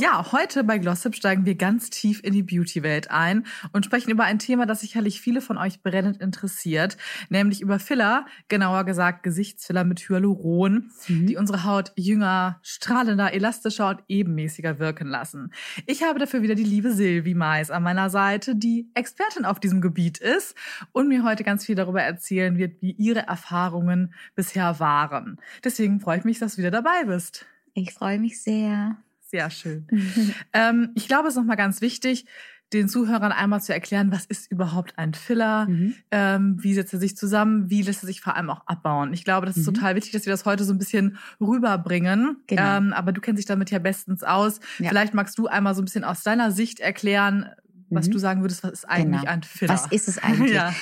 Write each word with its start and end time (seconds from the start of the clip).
Ja, 0.00 0.30
heute 0.30 0.62
bei 0.62 0.78
Glossip 0.78 1.16
steigen 1.16 1.44
wir 1.44 1.56
ganz 1.56 1.90
tief 1.90 2.22
in 2.22 2.32
die 2.32 2.44
Beauty-Welt 2.44 3.10
ein 3.10 3.46
und 3.72 3.84
sprechen 3.84 4.12
über 4.12 4.22
ein 4.22 4.38
Thema, 4.38 4.64
das 4.64 4.80
sicherlich 4.80 5.20
viele 5.20 5.40
von 5.40 5.58
euch 5.58 5.82
brennend 5.82 6.20
interessiert, 6.20 6.96
nämlich 7.30 7.60
über 7.60 7.80
Filler, 7.80 8.24
genauer 8.46 8.84
gesagt 8.84 9.24
Gesichtsfiller 9.24 9.82
mit 9.82 10.08
Hyaluron, 10.08 10.92
mhm. 11.08 11.26
die 11.26 11.36
unsere 11.36 11.64
Haut 11.64 11.90
jünger, 11.96 12.60
strahlender, 12.62 13.32
elastischer 13.32 13.88
und 13.88 14.04
ebenmäßiger 14.06 14.78
wirken 14.78 15.08
lassen. 15.08 15.52
Ich 15.86 16.04
habe 16.04 16.20
dafür 16.20 16.42
wieder 16.42 16.54
die 16.54 16.62
liebe 16.62 16.92
Silvi 16.92 17.34
Mais 17.34 17.72
an 17.72 17.82
meiner 17.82 18.08
Seite, 18.08 18.54
die 18.54 18.88
Expertin 18.94 19.44
auf 19.44 19.58
diesem 19.58 19.80
Gebiet 19.80 20.18
ist 20.18 20.54
und 20.92 21.08
mir 21.08 21.24
heute 21.24 21.42
ganz 21.42 21.66
viel 21.66 21.74
darüber 21.74 22.02
erzählen 22.02 22.56
wird, 22.56 22.80
wie 22.80 22.92
ihre 22.92 23.26
Erfahrungen 23.26 24.14
bisher 24.36 24.78
waren. 24.78 25.40
Deswegen 25.64 25.98
freue 25.98 26.18
ich 26.18 26.24
mich, 26.24 26.38
dass 26.38 26.54
du 26.54 26.58
wieder 26.58 26.70
dabei 26.70 27.04
bist. 27.04 27.46
Ich 27.74 27.94
freue 27.94 28.20
mich 28.20 28.40
sehr. 28.40 28.96
Sehr 29.30 29.50
schön. 29.50 29.86
ähm, 30.52 30.90
ich 30.94 31.06
glaube, 31.06 31.28
es 31.28 31.34
ist 31.34 31.38
nochmal 31.38 31.56
ganz 31.56 31.80
wichtig, 31.80 32.24
den 32.72 32.88
Zuhörern 32.88 33.32
einmal 33.32 33.62
zu 33.62 33.72
erklären, 33.72 34.12
was 34.12 34.26
ist 34.26 34.50
überhaupt 34.50 34.98
ein 34.98 35.14
Filler, 35.14 35.66
mhm. 35.68 35.94
ähm, 36.10 36.56
wie 36.60 36.74
setzt 36.74 36.92
er 36.92 36.98
sich 36.98 37.16
zusammen, 37.16 37.70
wie 37.70 37.82
lässt 37.82 38.02
er 38.02 38.06
sich 38.06 38.20
vor 38.20 38.36
allem 38.36 38.50
auch 38.50 38.66
abbauen. 38.66 39.12
Ich 39.14 39.24
glaube, 39.24 39.46
das 39.46 39.56
ist 39.56 39.66
mhm. 39.66 39.74
total 39.74 39.94
wichtig, 39.96 40.12
dass 40.12 40.26
wir 40.26 40.32
das 40.32 40.44
heute 40.44 40.64
so 40.64 40.72
ein 40.72 40.78
bisschen 40.78 41.18
rüberbringen. 41.40 42.38
Genau. 42.46 42.76
Ähm, 42.76 42.92
aber 42.92 43.12
du 43.12 43.20
kennst 43.20 43.38
dich 43.38 43.46
damit 43.46 43.70
ja 43.70 43.78
bestens 43.78 44.22
aus. 44.22 44.60
Ja. 44.78 44.88
Vielleicht 44.88 45.14
magst 45.14 45.38
du 45.38 45.46
einmal 45.46 45.74
so 45.74 45.82
ein 45.82 45.86
bisschen 45.86 46.04
aus 46.04 46.22
deiner 46.22 46.50
Sicht 46.50 46.80
erklären, 46.80 47.48
was 47.90 48.08
mhm. 48.08 48.12
du 48.12 48.18
sagen 48.18 48.40
würdest, 48.42 48.62
was 48.62 48.72
ist 48.72 48.84
eigentlich 48.84 49.22
genau. 49.22 49.32
ein 49.32 49.42
Filler? 49.42 49.72
Was 49.72 49.86
ist 49.86 50.08
es 50.08 50.18
eigentlich? 50.18 50.52
ja. 50.54 50.74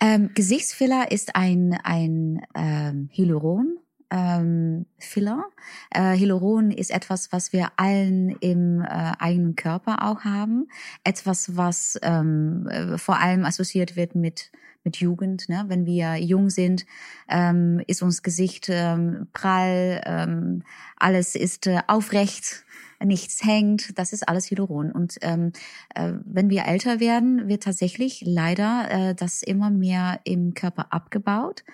ähm, 0.00 0.30
Gesichtsfiller 0.34 1.10
ist 1.10 1.36
ein, 1.36 1.78
ein 1.84 2.40
ähm, 2.54 3.10
Hyaluron 3.12 3.77
ähm, 4.10 4.86
Filler. 4.98 5.44
Äh, 5.90 6.16
Hyaluron 6.16 6.70
ist 6.70 6.90
etwas, 6.90 7.32
was 7.32 7.52
wir 7.52 7.68
allen 7.76 8.30
im 8.40 8.82
äh, 8.82 9.12
eigenen 9.18 9.56
Körper 9.56 10.08
auch 10.08 10.24
haben. 10.24 10.68
Etwas, 11.04 11.56
was 11.56 11.98
ähm, 12.02 12.66
äh, 12.70 12.98
vor 12.98 13.18
allem 13.18 13.44
assoziiert 13.44 13.96
wird 13.96 14.14
mit 14.14 14.50
mit 14.84 14.96
Jugend. 14.98 15.48
Ne? 15.48 15.64
Wenn 15.68 15.84
wir 15.84 16.16
jung 16.16 16.48
sind, 16.48 16.86
ähm, 17.28 17.82
ist 17.86 18.02
uns 18.02 18.22
Gesicht 18.22 18.68
ähm, 18.70 19.26
prall, 19.34 20.00
ähm, 20.06 20.62
alles 20.96 21.34
ist 21.34 21.66
äh, 21.66 21.80
aufrecht 21.88 22.64
nichts 23.04 23.44
hängt, 23.44 23.98
das 23.98 24.12
ist 24.12 24.28
alles 24.28 24.50
Hyaluron. 24.50 24.92
Und 24.92 25.18
ähm, 25.22 25.52
äh, 25.94 26.12
wenn 26.24 26.50
wir 26.50 26.64
älter 26.66 27.00
werden, 27.00 27.48
wird 27.48 27.62
tatsächlich 27.62 28.22
leider 28.26 28.88
äh, 28.90 29.14
das 29.14 29.42
immer 29.42 29.70
mehr 29.70 30.20
im 30.24 30.54
Körper 30.54 30.92
abgebaut. 30.92 31.64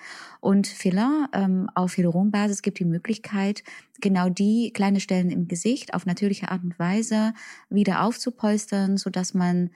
Und 0.40 0.66
Filler 0.66 1.28
ähm, 1.32 1.70
auf 1.74 1.96
Hyaluronbasis 1.96 2.62
gibt 2.62 2.78
die 2.78 2.84
Möglichkeit, 2.84 3.64
genau 4.00 4.28
die 4.28 4.72
kleine 4.72 5.00
Stellen 5.00 5.30
im 5.30 5.48
Gesicht 5.48 5.94
auf 5.94 6.06
natürliche 6.06 6.50
Art 6.50 6.62
und 6.62 6.78
Weise 6.78 7.32
wieder 7.70 8.02
aufzupolstern, 8.02 8.96
so 8.96 9.10
dass 9.10 9.34
man 9.34 9.70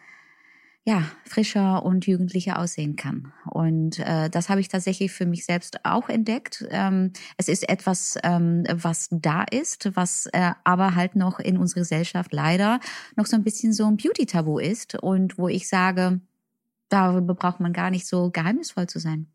ja, 0.89 1.03
frischer 1.27 1.85
und 1.85 2.07
jugendlicher 2.07 2.59
aussehen 2.59 2.97
kann. 2.97 3.31
Und 3.45 3.99
äh, 3.99 4.31
das 4.31 4.49
habe 4.49 4.63
ich 4.63 4.69
tatsächlich 4.69 5.13
für 5.13 5.27
mich 5.27 5.45
selbst 5.45 5.85
auch 5.85 6.09
entdeckt. 6.09 6.65
Ähm, 6.71 7.13
es 7.37 7.49
ist 7.49 7.69
etwas, 7.69 8.17
ähm, 8.23 8.65
was 8.73 9.09
da 9.11 9.43
ist, 9.43 9.95
was 9.97 10.31
äh, 10.33 10.53
aber 10.65 10.95
halt 10.95 11.15
noch 11.15 11.41
in 11.41 11.59
unserer 11.59 11.81
Gesellschaft 11.81 12.33
leider 12.33 12.81
noch 13.17 13.27
so 13.27 13.37
ein 13.37 13.45
bisschen 13.45 13.75
so 13.75 13.85
ein 13.85 13.99
Beauty-Tabu 13.99 14.59
ist 14.59 14.95
und 14.95 15.37
wo 15.37 15.49
ich 15.49 15.69
sage, 15.69 16.23
darüber 16.89 17.35
braucht 17.35 17.61
man 17.61 17.75
gar 17.75 17.91
nicht 17.91 18.07
so 18.07 18.31
geheimnisvoll 18.31 18.87
zu 18.87 18.99
sein. 18.99 19.27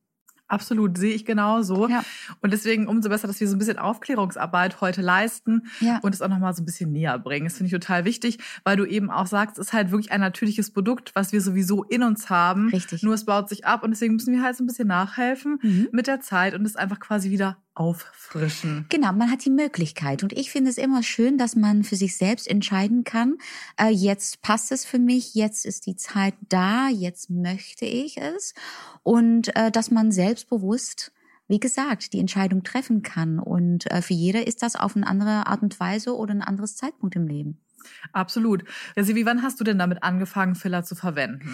Absolut, 0.47 0.97
sehe 0.97 1.13
ich 1.13 1.25
genauso. 1.25 1.87
Ja. 1.87 2.03
Und 2.41 2.51
deswegen 2.53 2.87
umso 2.87 3.09
besser, 3.09 3.27
dass 3.27 3.39
wir 3.39 3.47
so 3.47 3.55
ein 3.55 3.59
bisschen 3.59 3.79
Aufklärungsarbeit 3.79 4.81
heute 4.81 5.01
leisten 5.01 5.67
ja. 5.79 5.99
und 6.03 6.13
es 6.13 6.21
auch 6.21 6.27
nochmal 6.27 6.53
so 6.53 6.61
ein 6.61 6.65
bisschen 6.65 6.91
näher 6.91 7.17
bringen. 7.17 7.45
Das 7.45 7.57
finde 7.57 7.67
ich 7.67 7.73
total 7.73 8.05
wichtig, 8.05 8.39
weil 8.63 8.77
du 8.77 8.85
eben 8.85 9.09
auch 9.09 9.25
sagst, 9.25 9.57
es 9.57 9.67
ist 9.67 9.73
halt 9.73 9.91
wirklich 9.91 10.11
ein 10.11 10.21
natürliches 10.21 10.71
Produkt, 10.71 11.11
was 11.15 11.31
wir 11.31 11.41
sowieso 11.41 11.83
in 11.83 12.03
uns 12.03 12.29
haben. 12.29 12.69
Richtig. 12.69 13.03
Nur 13.03 13.13
es 13.13 13.25
baut 13.25 13.49
sich 13.49 13.65
ab 13.65 13.83
und 13.83 13.91
deswegen 13.91 14.15
müssen 14.15 14.33
wir 14.33 14.43
halt 14.43 14.55
so 14.55 14.63
ein 14.63 14.67
bisschen 14.67 14.87
nachhelfen 14.87 15.59
mhm. 15.61 15.89
mit 15.91 16.07
der 16.07 16.19
Zeit 16.19 16.53
und 16.53 16.65
es 16.65 16.75
einfach 16.75 16.99
quasi 16.99 17.31
wieder 17.31 17.57
auffrischen. 17.75 18.85
Genau, 18.89 19.11
man 19.13 19.31
hat 19.31 19.45
die 19.45 19.49
Möglichkeit. 19.49 20.23
Und 20.23 20.33
ich 20.33 20.51
finde 20.51 20.69
es 20.69 20.77
immer 20.77 21.03
schön, 21.03 21.37
dass 21.37 21.55
man 21.55 21.83
für 21.83 21.95
sich 21.95 22.15
selbst 22.15 22.47
entscheiden 22.47 23.03
kann, 23.03 23.37
äh, 23.79 23.89
jetzt 23.89 24.41
passt 24.41 24.71
es 24.71 24.85
für 24.85 24.99
mich, 24.99 25.35
jetzt 25.35 25.65
ist 25.65 25.85
die 25.85 25.95
Zeit 25.95 26.35
da, 26.49 26.87
jetzt 26.89 27.29
möchte 27.29 27.85
ich 27.85 28.17
es. 28.17 28.53
Und 29.01 29.55
äh, 29.55 29.71
dass 29.71 29.91
man 29.91 30.11
selbstbewusst 30.11 31.11
wie 31.49 31.59
gesagt, 31.59 32.13
die 32.13 32.19
Entscheidung 32.19 32.63
treffen 32.63 33.01
kann. 33.01 33.37
Und 33.37 33.91
äh, 33.91 34.01
für 34.01 34.13
jeder 34.13 34.47
ist 34.47 34.63
das 34.63 34.75
auf 34.75 34.95
eine 34.95 35.05
andere 35.05 35.45
Art 35.45 35.61
und 35.61 35.77
Weise 35.79 36.15
oder 36.15 36.33
ein 36.33 36.41
anderes 36.41 36.75
Zeitpunkt 36.77 37.15
im 37.15 37.27
Leben. 37.27 37.59
Absolut. 38.13 38.63
Ja, 38.95 39.03
Sie, 39.03 39.15
wie 39.15 39.25
wann 39.25 39.43
hast 39.43 39.59
du 39.59 39.63
denn 39.63 39.77
damit 39.77 40.03
angefangen, 40.03 40.55
Filler 40.55 40.83
zu 40.83 40.95
verwenden? 40.95 41.49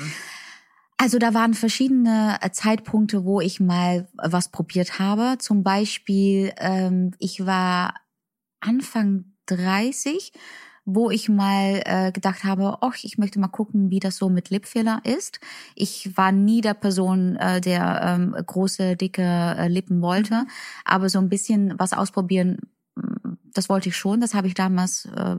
Also 1.02 1.18
da 1.18 1.34
waren 1.34 1.54
verschiedene 1.54 2.38
äh, 2.42 2.52
Zeitpunkte, 2.52 3.24
wo 3.24 3.40
ich 3.40 3.62
mal 3.62 4.10
was 4.18 4.50
probiert 4.50 5.00
habe. 5.00 5.38
Zum 5.40 5.64
Beispiel, 5.64 6.52
ähm, 6.58 7.12
ich 7.20 7.46
war 7.46 7.94
Anfang 8.60 9.24
30, 9.46 10.34
wo 10.84 11.10
ich 11.10 11.30
mal 11.30 11.82
äh, 11.86 12.12
gedacht 12.12 12.44
habe, 12.44 12.80
ach, 12.82 12.96
ich 13.02 13.18
möchte 13.18 13.40
mal 13.40 13.48
gucken, 13.48 13.90
wie 13.90 14.02
das 14.02 14.18
so 14.18 14.28
mit 14.28 14.50
Lipfiller 14.50 15.00
ist. 15.06 15.40
Ich 15.74 16.18
war 16.18 16.34
nie 16.34 16.60
der 16.60 16.74
Person, 16.74 17.38
äh, 17.38 17.62
der 17.62 18.02
ähm, 18.04 18.36
große, 18.46 18.98
dicke 18.98 19.22
äh, 19.24 19.70
Lippen 19.70 20.02
wollte, 20.02 20.34
mhm. 20.34 20.48
aber 20.84 21.08
so 21.08 21.20
ein 21.20 21.30
bisschen 21.30 21.80
was 21.80 21.94
ausprobieren, 21.94 22.60
mm, 22.96 23.36
das 23.54 23.70
wollte 23.70 23.88
ich 23.88 23.96
schon. 23.96 24.20
Das 24.20 24.34
habe 24.34 24.48
ich 24.48 24.54
damals 24.54 25.06
äh, 25.06 25.38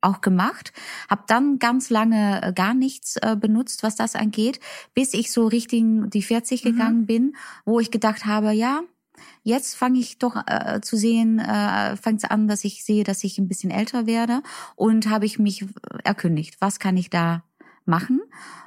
auch 0.00 0.20
gemacht, 0.20 0.72
habe 1.08 1.24
dann 1.26 1.58
ganz 1.58 1.90
lange 1.90 2.42
äh, 2.42 2.52
gar 2.52 2.74
nichts 2.74 3.16
äh, 3.16 3.36
benutzt, 3.36 3.82
was 3.82 3.96
das 3.96 4.16
angeht, 4.16 4.60
bis 4.94 5.14
ich 5.14 5.32
so 5.32 5.46
Richtung 5.46 6.10
die 6.10 6.22
40 6.22 6.64
mhm. 6.64 6.68
gegangen 6.70 7.06
bin, 7.06 7.36
wo 7.64 7.80
ich 7.80 7.90
gedacht 7.90 8.26
habe, 8.26 8.52
ja, 8.52 8.80
jetzt 9.42 9.76
fange 9.76 9.98
ich 9.98 10.18
doch 10.18 10.36
äh, 10.46 10.80
zu 10.80 10.96
sehen, 10.96 11.38
äh, 11.38 11.96
fängt 11.96 12.24
es 12.24 12.30
an, 12.30 12.48
dass 12.48 12.64
ich 12.64 12.84
sehe, 12.84 13.04
dass 13.04 13.24
ich 13.24 13.38
ein 13.38 13.48
bisschen 13.48 13.70
älter 13.70 14.06
werde 14.06 14.42
und 14.76 15.08
habe 15.08 15.26
ich 15.26 15.38
mich 15.38 15.64
erkündigt, 16.04 16.56
was 16.60 16.78
kann 16.78 16.96
ich 16.96 17.10
da 17.10 17.42
machen? 17.84 18.20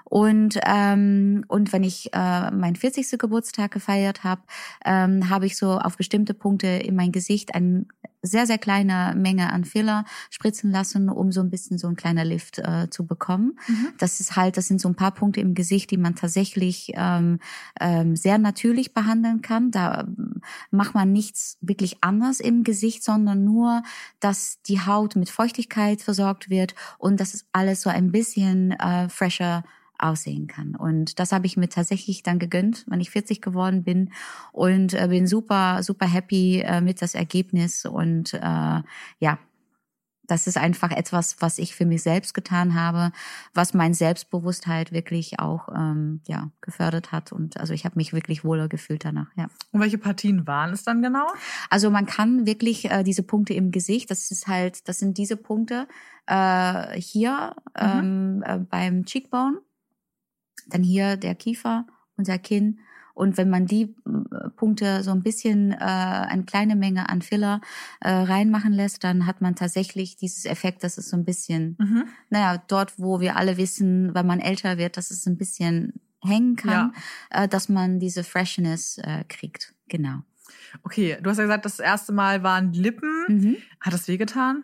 Und 0.05 0.59
ähm, 0.63 1.43
und 1.47 1.73
wenn 1.73 1.83
ich 1.83 2.13
äh, 2.13 2.51
meinen 2.51 2.75
40. 2.75 3.17
Geburtstag 3.17 3.71
gefeiert 3.71 4.23
habe, 4.23 4.43
ähm, 4.85 5.29
habe 5.29 5.47
ich 5.47 5.57
so 5.57 5.71
auf 5.71 5.97
bestimmte 5.97 6.35
Punkte 6.35 6.67
in 6.67 6.95
mein 6.95 7.11
Gesicht 7.11 7.55
ein 7.55 7.87
sehr, 8.23 8.47
sehr 8.47 8.57
kleine 8.57 9.13
Menge 9.15 9.51
an 9.51 9.65
Filler 9.65 10.05
spritzen 10.29 10.71
lassen, 10.71 11.09
um 11.09 11.31
so 11.31 11.41
ein 11.41 11.49
bisschen 11.49 11.77
so 11.77 11.87
ein 11.87 11.97
kleiner 11.97 12.23
Lift 12.23 12.57
äh, 12.59 12.89
zu 12.89 13.05
bekommen. 13.05 13.59
Mhm. 13.67 13.89
Das 13.97 14.21
ist 14.21 14.37
halt, 14.37 14.55
das 14.55 14.67
sind 14.67 14.79
so 14.79 14.87
ein 14.87 14.95
paar 14.95 15.11
Punkte 15.11 15.41
im 15.41 15.53
Gesicht, 15.53 15.91
die 15.91 15.97
man 15.97 16.15
tatsächlich 16.15 16.93
ähm, 16.95 17.39
ähm, 17.81 18.15
sehr 18.15 18.37
natürlich 18.37 18.93
behandeln 18.93 19.41
kann. 19.41 19.71
Da 19.71 20.01
ähm, 20.01 20.41
macht 20.71 20.95
man 20.95 21.11
nichts 21.11 21.57
wirklich 21.59 21.97
anders 22.01 22.39
im 22.39 22.63
Gesicht, 22.63 23.03
sondern 23.03 23.43
nur, 23.43 23.83
dass 24.21 24.61
die 24.63 24.79
Haut 24.79 25.17
mit 25.17 25.29
Feuchtigkeit 25.29 26.01
versorgt 26.01 26.49
wird 26.49 26.75
und 26.97 27.19
dass 27.19 27.33
es 27.33 27.45
alles 27.51 27.81
so 27.81 27.89
ein 27.89 28.11
bisschen 28.11 28.71
äh, 28.71 29.09
fresher 29.09 29.63
aussehen 30.03 30.47
kann. 30.47 30.75
Und 30.75 31.19
das 31.19 31.31
habe 31.31 31.45
ich 31.45 31.57
mir 31.57 31.69
tatsächlich 31.69 32.23
dann 32.23 32.39
gegönnt, 32.39 32.85
wenn 32.87 33.01
ich 33.01 33.09
40 33.09 33.41
geworden 33.41 33.83
bin 33.83 34.11
und 34.51 34.93
äh, 34.93 35.07
bin 35.07 35.27
super, 35.27 35.81
super 35.83 36.07
happy 36.07 36.61
äh, 36.61 36.81
mit 36.81 37.01
das 37.01 37.15
Ergebnis. 37.15 37.85
Und 37.85 38.33
äh, 38.33 38.81
ja, 39.19 39.39
das 40.25 40.47
ist 40.47 40.57
einfach 40.57 40.91
etwas, 40.91 41.37
was 41.41 41.57
ich 41.57 41.75
für 41.75 41.85
mich 41.85 42.01
selbst 42.01 42.33
getan 42.33 42.75
habe, 42.75 43.11
was 43.53 43.73
mein 43.73 43.93
Selbstbewusstheit 43.93 44.91
wirklich 44.91 45.39
auch 45.39 45.67
ähm, 45.69 46.21
ja 46.27 46.49
gefördert 46.61 47.11
hat 47.11 47.31
und 47.31 47.57
also 47.57 47.73
ich 47.73 47.85
habe 47.85 47.95
mich 47.97 48.13
wirklich 48.13 48.45
wohler 48.45 48.69
gefühlt 48.69 49.03
danach. 49.03 49.27
Ja. 49.35 49.47
Und 49.71 49.81
welche 49.81 49.97
Partien 49.97 50.47
waren 50.47 50.71
es 50.71 50.83
dann 50.83 51.01
genau? 51.01 51.27
Also 51.69 51.89
man 51.89 52.05
kann 52.05 52.45
wirklich 52.45 52.89
äh, 52.89 53.03
diese 53.03 53.23
Punkte 53.23 53.53
im 53.53 53.71
Gesicht, 53.71 54.09
das 54.11 54.31
ist 54.31 54.47
halt, 54.47 54.87
das 54.87 54.99
sind 54.99 55.17
diese 55.17 55.35
Punkte 55.35 55.87
äh, 56.25 56.99
hier 56.99 57.55
mhm. 57.77 58.41
ähm, 58.41 58.43
äh, 58.45 58.57
beim 58.59 59.05
Cheekbone 59.05 59.59
dann 60.67 60.83
hier 60.83 61.17
der 61.17 61.35
Kiefer, 61.35 61.85
unser 62.17 62.37
Kinn. 62.37 62.79
Und 63.13 63.37
wenn 63.37 63.49
man 63.49 63.67
die 63.67 63.95
äh, 64.05 64.49
Punkte 64.55 65.03
so 65.03 65.11
ein 65.11 65.21
bisschen 65.21 65.71
äh, 65.71 65.75
eine 65.75 66.45
kleine 66.45 66.75
Menge 66.75 67.09
an 67.09 67.21
Filler 67.21 67.61
äh, 67.99 68.09
reinmachen 68.09 68.73
lässt, 68.73 69.03
dann 69.03 69.27
hat 69.27 69.39
man 69.39 69.55
tatsächlich 69.55 70.15
dieses 70.15 70.45
Effekt, 70.45 70.83
dass 70.83 70.97
es 70.97 71.09
so 71.09 71.17
ein 71.17 71.25
bisschen, 71.25 71.77
mhm. 71.79 72.05
naja, 72.29 72.61
dort, 72.67 72.97
wo 72.97 73.19
wir 73.19 73.35
alle 73.35 73.57
wissen, 73.57 74.15
wenn 74.15 74.25
man 74.25 74.39
älter 74.39 74.77
wird, 74.77 74.97
dass 74.97 75.11
es 75.11 75.27
ein 75.27 75.37
bisschen 75.37 75.93
hängen 76.23 76.55
kann, 76.55 76.93
ja. 77.31 77.43
äh, 77.43 77.47
dass 77.47 77.69
man 77.69 77.99
diese 77.99 78.23
Freshness 78.23 78.97
äh, 78.97 79.23
kriegt. 79.27 79.75
Genau. 79.89 80.23
Okay, 80.81 81.17
du 81.21 81.29
hast 81.29 81.37
ja 81.37 81.43
gesagt, 81.43 81.65
das 81.65 81.79
erste 81.79 82.13
Mal 82.13 82.41
waren 82.41 82.73
Lippen. 82.73 83.25
Mhm. 83.27 83.57
Hat 83.79 83.93
das 83.93 84.07
wehgetan? 84.07 84.63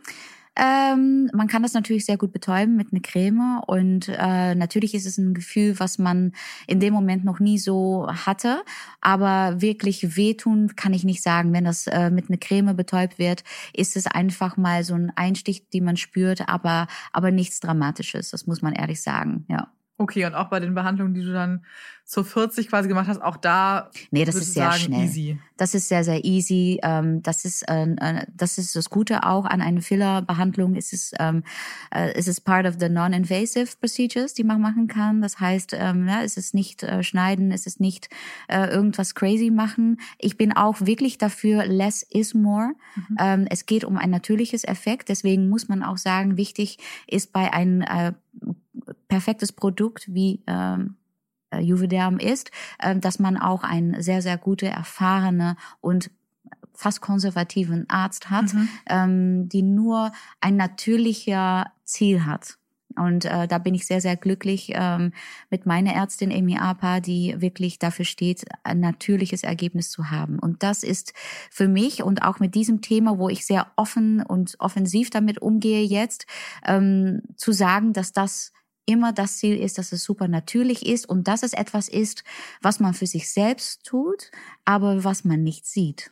Ähm, 0.59 1.29
man 1.33 1.47
kann 1.47 1.63
das 1.63 1.73
natürlich 1.73 2.05
sehr 2.05 2.17
gut 2.17 2.33
betäuben 2.33 2.75
mit 2.75 2.91
einer 2.91 3.01
Creme 3.01 3.61
und 3.65 4.09
äh, 4.09 4.55
natürlich 4.55 4.93
ist 4.93 5.05
es 5.05 5.17
ein 5.17 5.33
Gefühl, 5.33 5.79
was 5.79 5.97
man 5.97 6.33
in 6.67 6.81
dem 6.81 6.93
Moment 6.93 7.23
noch 7.23 7.39
nie 7.39 7.57
so 7.57 8.07
hatte, 8.09 8.61
aber 8.99 9.61
wirklich 9.61 10.17
wehtun 10.17 10.75
kann 10.75 10.93
ich 10.93 11.05
nicht 11.05 11.23
sagen. 11.23 11.53
Wenn 11.53 11.63
das 11.63 11.87
äh, 11.87 12.09
mit 12.09 12.29
einer 12.29 12.37
Creme 12.37 12.75
betäubt 12.75 13.19
wird, 13.19 13.43
ist 13.73 13.95
es 13.95 14.05
einfach 14.05 14.57
mal 14.57 14.83
so 14.83 14.95
ein 14.95 15.13
Einstich, 15.15 15.69
den 15.69 15.85
man 15.85 15.95
spürt, 15.95 16.49
aber 16.49 16.87
aber 17.13 17.31
nichts 17.31 17.61
Dramatisches. 17.61 18.31
Das 18.31 18.45
muss 18.45 18.61
man 18.61 18.73
ehrlich 18.73 19.01
sagen. 19.01 19.45
Ja. 19.47 19.71
Okay, 19.99 20.25
und 20.25 20.33
auch 20.33 20.47
bei 20.47 20.61
den 20.61 20.73
Behandlungen, 20.73 21.13
die 21.13 21.23
du 21.23 21.33
dann 21.33 21.65
zur 22.05 22.23
40 22.23 22.69
quasi 22.69 22.87
gemacht 22.87 23.07
hast, 23.09 23.21
auch 23.21 23.35
da. 23.35 23.91
Nee, 24.11 24.23
das 24.23 24.35
ist 24.35 24.53
sehr 24.53 24.71
sagen, 24.71 24.83
schnell. 24.83 25.03
Easy. 25.03 25.39
Das 25.57 25.75
ist 25.75 25.89
sehr, 25.89 26.05
sehr 26.05 26.23
easy. 26.23 26.79
Ähm, 26.81 27.21
das 27.21 27.43
ist, 27.43 27.69
äh, 27.69 27.83
äh, 27.83 28.25
das 28.33 28.57
ist 28.57 28.77
das 28.77 28.89
Gute 28.89 29.25
auch 29.25 29.43
an 29.43 29.61
einer 29.61 29.81
Filler-Behandlung. 29.81 30.75
Es 30.75 30.93
ist, 30.93 31.13
ähm, 31.19 31.43
äh, 31.93 32.13
es 32.13 32.29
ist 32.29 32.41
part 32.41 32.65
of 32.65 32.77
the 32.79 32.87
non-invasive 32.87 33.75
procedures, 33.77 34.33
die 34.33 34.45
man 34.45 34.61
machen 34.61 34.87
kann. 34.87 35.21
Das 35.21 35.41
heißt, 35.41 35.75
ähm, 35.77 36.07
ja, 36.07 36.23
es 36.23 36.37
ist 36.37 36.55
nicht 36.55 36.85
schneiden, 37.01 37.51
es 37.51 37.67
ist 37.67 37.81
nicht 37.81 38.09
irgendwas 38.49 39.15
crazy 39.15 39.51
machen. 39.51 39.99
Ich 40.17 40.37
bin 40.37 40.53
auch 40.53 40.77
wirklich 40.79 41.17
dafür, 41.17 41.65
less 41.65 42.03
is 42.03 42.33
more. 42.33 42.71
Mhm. 42.95 43.47
Es 43.49 43.65
geht 43.65 43.83
um 43.83 43.97
ein 43.97 44.09
natürliches 44.09 44.63
Effekt. 44.63 45.09
Deswegen 45.09 45.49
muss 45.49 45.67
man 45.67 45.83
auch 45.83 45.97
sagen, 45.97 46.37
wichtig 46.37 46.77
ist 47.07 47.33
bei 47.33 47.51
einem 47.51 47.83
perfektes 49.09 49.51
Produkt 49.51 50.07
wie 50.13 50.41
ähm, 50.47 50.95
äh, 51.51 51.59
Juvederm 51.59 52.17
ist, 52.17 52.51
äh, 52.79 52.95
dass 52.95 53.19
man 53.19 53.37
auch 53.37 53.63
einen 53.63 54.01
sehr, 54.01 54.21
sehr 54.21 54.37
gute, 54.37 54.67
erfahrene 54.67 55.57
und 55.81 56.11
fast 56.73 57.01
konservativen 57.01 57.89
Arzt 57.89 58.29
hat, 58.29 58.53
Mhm. 58.53 58.69
ähm, 58.87 59.49
die 59.49 59.63
nur 59.63 60.13
ein 60.39 60.55
natürlicher 60.55 61.65
Ziel 61.83 62.25
hat. 62.25 62.57
Und 62.95 63.25
äh, 63.25 63.47
da 63.47 63.59
bin 63.59 63.75
ich 63.75 63.85
sehr, 63.85 64.01
sehr 64.01 64.15
glücklich 64.15 64.71
ähm, 64.73 65.13
mit 65.49 65.65
meiner 65.65 65.93
Ärztin 65.93 66.31
Amy 66.31 66.57
Apa, 66.57 66.99
die 67.01 67.35
wirklich 67.39 67.79
dafür 67.79 68.05
steht, 68.05 68.45
ein 68.63 68.79
natürliches 68.79 69.43
Ergebnis 69.43 69.91
zu 69.91 70.09
haben. 70.09 70.39
Und 70.39 70.63
das 70.63 70.83
ist 70.83 71.13
für 71.51 71.67
mich 71.67 72.01
und 72.03 72.23
auch 72.23 72.39
mit 72.39 72.55
diesem 72.55 72.81
Thema, 72.81 73.17
wo 73.19 73.29
ich 73.29 73.45
sehr 73.45 73.67
offen 73.75 74.21
und 74.23 74.55
offensiv 74.59 75.09
damit 75.11 75.41
umgehe 75.41 75.83
jetzt, 75.83 76.25
ähm, 76.65 77.21
zu 77.35 77.51
sagen, 77.51 77.93
dass 77.93 78.11
das 78.11 78.53
immer 78.89 79.13
das 79.13 79.37
Ziel 79.37 79.57
ist, 79.57 79.77
dass 79.77 79.91
es 79.91 80.03
super 80.03 80.27
natürlich 80.27 80.85
ist 80.85 81.07
und 81.07 81.27
dass 81.27 81.43
es 81.43 81.53
etwas 81.53 81.87
ist, 81.87 82.23
was 82.61 82.79
man 82.79 82.93
für 82.95 83.05
sich 83.05 83.29
selbst 83.29 83.85
tut, 83.85 84.31
aber 84.65 85.03
was 85.03 85.23
man 85.23 85.43
nicht 85.43 85.67
sieht. 85.67 86.11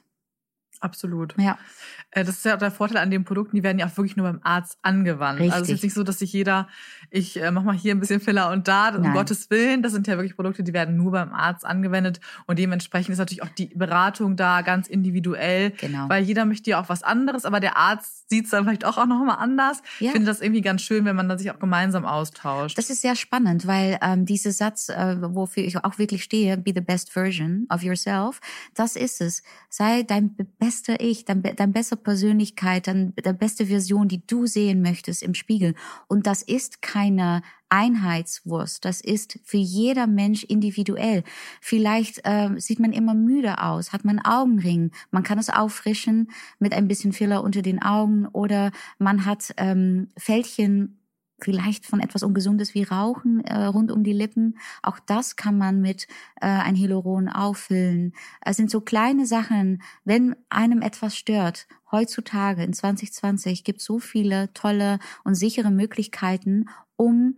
Absolut. 0.82 1.34
Ja. 1.38 1.58
Äh, 2.12 2.24
Das 2.24 2.36
ist 2.38 2.46
ja 2.46 2.58
der 2.58 2.72
Vorteil 2.72 2.98
an 2.98 3.12
den 3.12 3.24
Produkten, 3.24 3.56
die 3.56 3.64
werden 3.64 3.80
ja 3.80 3.86
auch 3.88 3.98
wirklich 3.98 4.16
nur 4.16 4.26
beim 4.28 4.40
Arzt 4.44 4.78
angewandt. 4.82 5.40
Also 5.42 5.50
es 5.50 5.54
ist 5.56 5.62
Richtig. 5.62 5.76
jetzt 5.76 5.84
nicht 5.84 5.94
so, 5.94 6.04
dass 6.04 6.20
sich 6.20 6.32
jeder, 6.34 6.68
ich 7.10 7.42
äh, 7.42 7.52
mach 7.52 7.64
mal 7.64 7.76
hier 7.76 7.94
ein 7.96 8.00
bisschen 8.00 8.20
Filler 8.20 8.52
und 8.52 8.68
da, 8.68 8.90
um 8.90 9.02
Nein. 9.02 9.14
Gottes 9.14 9.50
Willen, 9.50 9.82
das 9.84 9.92
sind 9.94 10.08
ja 10.08 10.16
wirklich 10.18 10.36
Produkte, 10.36 10.64
die 10.64 10.74
werden 10.74 10.96
nur 10.98 11.12
beim 11.12 11.34
Arzt 11.34 11.66
angewendet 11.66 12.20
und 12.46 12.60
dementsprechend 12.60 13.14
ist 13.14 13.20
natürlich 13.20 13.44
auch 13.44 13.50
die 13.50 13.68
Beratung 13.76 14.36
da 14.36 14.62
ganz 14.62 14.88
individuell, 14.88 15.72
Genau. 15.72 16.10
weil 16.10 16.24
jeder 16.24 16.46
möchte 16.46 16.70
ja 16.70 16.82
auch 16.82 16.90
was 16.90 17.04
anderes, 17.04 17.46
aber 17.46 17.60
der 17.60 17.78
Arzt 17.78 18.30
sieht 18.30 18.46
es 18.46 18.52
dann 18.52 18.64
vielleicht 18.66 18.86
auch, 18.86 18.98
auch 18.98 19.06
nochmal 19.06 19.38
anders. 19.40 19.82
Ja. 20.00 20.08
Ich 20.08 20.12
finde 20.12 20.28
das 20.28 20.42
irgendwie 20.42 20.62
ganz 20.62 20.82
schön, 20.82 21.06
wenn 21.06 21.16
man 21.16 21.28
dann 21.30 21.38
sich 21.38 21.50
auch 21.52 21.60
gemeinsam 21.60 22.06
austauscht. 22.06 22.78
Das 22.78 22.90
ist 22.90 23.02
sehr 23.02 23.16
spannend, 23.16 23.68
weil 23.68 23.98
ähm, 24.02 24.26
dieser 24.26 24.52
Satz, 24.52 24.90
äh, 24.90 25.18
wofür 25.22 25.64
ich 25.64 25.78
auch 25.84 25.98
wirklich 25.98 26.24
stehe, 26.24 26.58
be 26.58 26.72
the 26.74 26.82
best 26.82 27.12
version 27.12 27.66
of 27.70 27.84
yourself, 27.84 28.40
das 28.74 28.96
ist 28.96 29.22
es. 29.22 29.44
Sei 29.70 30.04
dein 30.04 30.36
be- 30.36 30.46
bester 30.68 31.00
Ich, 31.00 31.24
dein, 31.24 31.42
dein 31.42 31.72
beste 31.72 31.96
Persönlichkeit, 31.96 32.88
dein, 32.88 33.14
deine 33.16 33.38
beste 33.38 33.68
Version, 33.68 34.10
die 34.10 34.28
du 34.28 34.48
sehen 34.48 34.82
möchtest 34.82 35.24
im 35.24 35.34
Spiegel. 35.34 35.76
Und 36.10 36.28
das 36.28 36.42
ist 36.42 36.82
keine 36.82 37.42
Einheitswurst. 37.70 38.84
Das 38.84 39.00
ist 39.00 39.40
für 39.46 39.56
jeder 39.56 40.08
Mensch 40.08 40.44
individuell. 40.44 41.24
Vielleicht 41.62 42.20
ähm, 42.26 42.60
sieht 42.60 42.80
man 42.80 42.92
immer 42.92 43.14
müde 43.14 43.64
aus, 43.64 43.94
hat 43.94 44.04
man 44.04 44.20
Augenring. 44.20 44.92
Man 45.10 45.24
kann 45.24 45.40
es 45.40 45.50
auffrischen 45.50 46.32
mit 46.60 46.74
ein 46.74 46.90
bisschen 46.90 47.14
Filler 47.14 47.46
unter 47.46 47.62
den 47.62 47.82
Augen 47.82 48.26
oder 48.28 48.72
man 49.00 49.24
hat 49.24 49.54
ähm, 49.56 50.10
Fältchen 50.18 50.97
vielleicht 51.40 51.86
von 51.86 52.00
etwas 52.00 52.24
Ungesundes 52.24 52.74
wie 52.74 52.84
Rauchen 52.84 53.42
äh, 53.46 53.66
rund 53.66 53.92
um 53.92 54.04
die 54.04 54.14
Lippen. 54.14 54.58
Auch 54.82 55.00
das 55.00 55.36
kann 55.36 55.58
man 55.58 55.82
mit 55.82 56.08
äh, 56.42 56.48
ein 56.48 56.76
Hyaluron 56.76 57.30
auffüllen. 57.30 58.14
Es 58.42 58.58
sind 58.58 58.72
so 58.72 58.82
kleine 58.82 59.26
Sachen, 59.26 59.82
wenn 60.04 60.36
einem 60.50 60.82
etwas 60.82 61.16
stört. 61.16 61.68
Heutzutage 61.92 62.64
in 62.64 62.74
2020 62.74 63.64
gibt 63.64 63.80
es 63.80 63.86
so 63.86 64.00
viele 64.00 64.52
tolle 64.54 65.00
und 65.24 65.36
sichere 65.36 65.72
Möglichkeiten, 65.72 66.70
um 66.96 67.36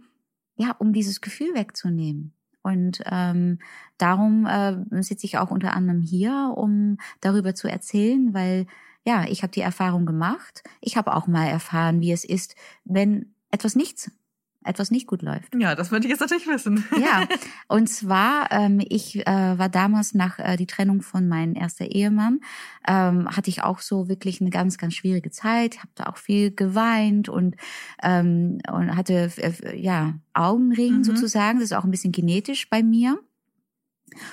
ja, 0.56 0.76
um 0.78 0.92
dieses 0.92 1.22
Gefühl 1.22 1.54
wegzunehmen. 1.56 2.34
Und 2.62 3.02
ähm, 3.06 3.60
darum 3.98 4.46
äh, 4.46 5.02
sitze 5.02 5.26
ich 5.26 5.38
auch 5.38 5.52
unter 5.52 5.74
anderem 5.74 6.02
hier, 6.02 6.54
um 6.56 6.98
darüber 7.22 7.56
zu 7.56 7.70
erzählen, 7.70 8.34
weil 8.34 8.68
ja, 9.06 9.26
ich 9.28 9.42
habe 9.42 9.54
die 9.54 9.62
Erfahrung 9.62 10.06
gemacht. 10.06 10.62
Ich 10.82 10.98
habe 10.98 11.16
auch 11.16 11.28
mal 11.28 11.48
erfahren, 11.48 12.02
wie 12.02 12.12
es 12.12 12.26
ist, 12.26 12.56
wenn 12.84 13.34
etwas 13.52 13.76
nichts, 13.76 14.12
etwas 14.64 14.92
nicht 14.92 15.08
gut 15.08 15.22
läuft. 15.22 15.56
ja, 15.56 15.74
das 15.74 15.90
würde 15.92 16.06
ich 16.06 16.12
jetzt 16.12 16.20
natürlich 16.20 16.48
wissen. 16.48 16.84
Ja, 17.02 17.28
und 17.70 17.88
zwar, 17.88 18.52
ähm, 18.52 18.82
ich 18.88 19.26
äh, 19.26 19.58
war 19.58 19.70
damals 19.70 20.14
nach 20.14 20.38
äh, 20.38 20.58
die 20.58 20.68
Trennung 20.68 21.02
von 21.02 21.28
meinem 21.28 21.54
ersten 21.56 21.84
Ehemann, 21.86 22.42
ähm, 22.88 23.28
hatte 23.30 23.50
ich 23.50 23.64
auch 23.64 23.80
so 23.80 24.10
wirklich 24.10 24.42
eine 24.42 24.50
ganz, 24.50 24.78
ganz 24.78 24.96
schwierige 24.96 25.32
Zeit, 25.32 25.80
habe 25.80 25.92
da 25.96 26.04
auch 26.08 26.18
viel 26.18 26.52
geweint 26.54 27.30
und, 27.30 27.56
ähm, 28.04 28.60
und 28.70 28.96
hatte 28.96 29.32
äh, 29.38 29.80
ja 29.80 30.16
Augenring 30.34 30.98
Mhm. 31.00 31.04
sozusagen, 31.04 31.60
das 31.60 31.72
ist 31.72 31.78
auch 31.78 31.86
ein 31.86 31.92
bisschen 31.92 32.12
genetisch 32.12 32.70
bei 32.70 32.84
mir 32.84 33.18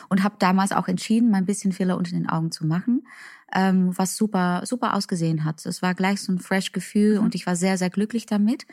und 0.08 0.22
habe 0.24 0.36
damals 0.38 0.72
auch 0.72 0.88
entschieden, 0.88 1.30
mal 1.30 1.38
ein 1.38 1.46
bisschen 1.46 1.72
Filler 1.72 1.96
unter 1.96 2.12
den 2.12 2.28
Augen 2.28 2.50
zu 2.50 2.66
machen, 2.66 3.06
ähm, 3.54 3.96
was 3.96 4.16
super, 4.16 4.62
super 4.64 4.94
ausgesehen 4.94 5.44
hat. 5.44 5.64
Es 5.66 5.82
war 5.82 5.94
gleich 5.94 6.20
so 6.22 6.32
ein 6.32 6.38
fresh 6.38 6.72
Gefühl 6.72 7.18
Mhm. 7.18 7.24
und 7.24 7.34
ich 7.34 7.46
war 7.46 7.56
sehr, 7.56 7.78
sehr 7.78 7.90
glücklich 7.90 8.26
damit. 8.26 8.66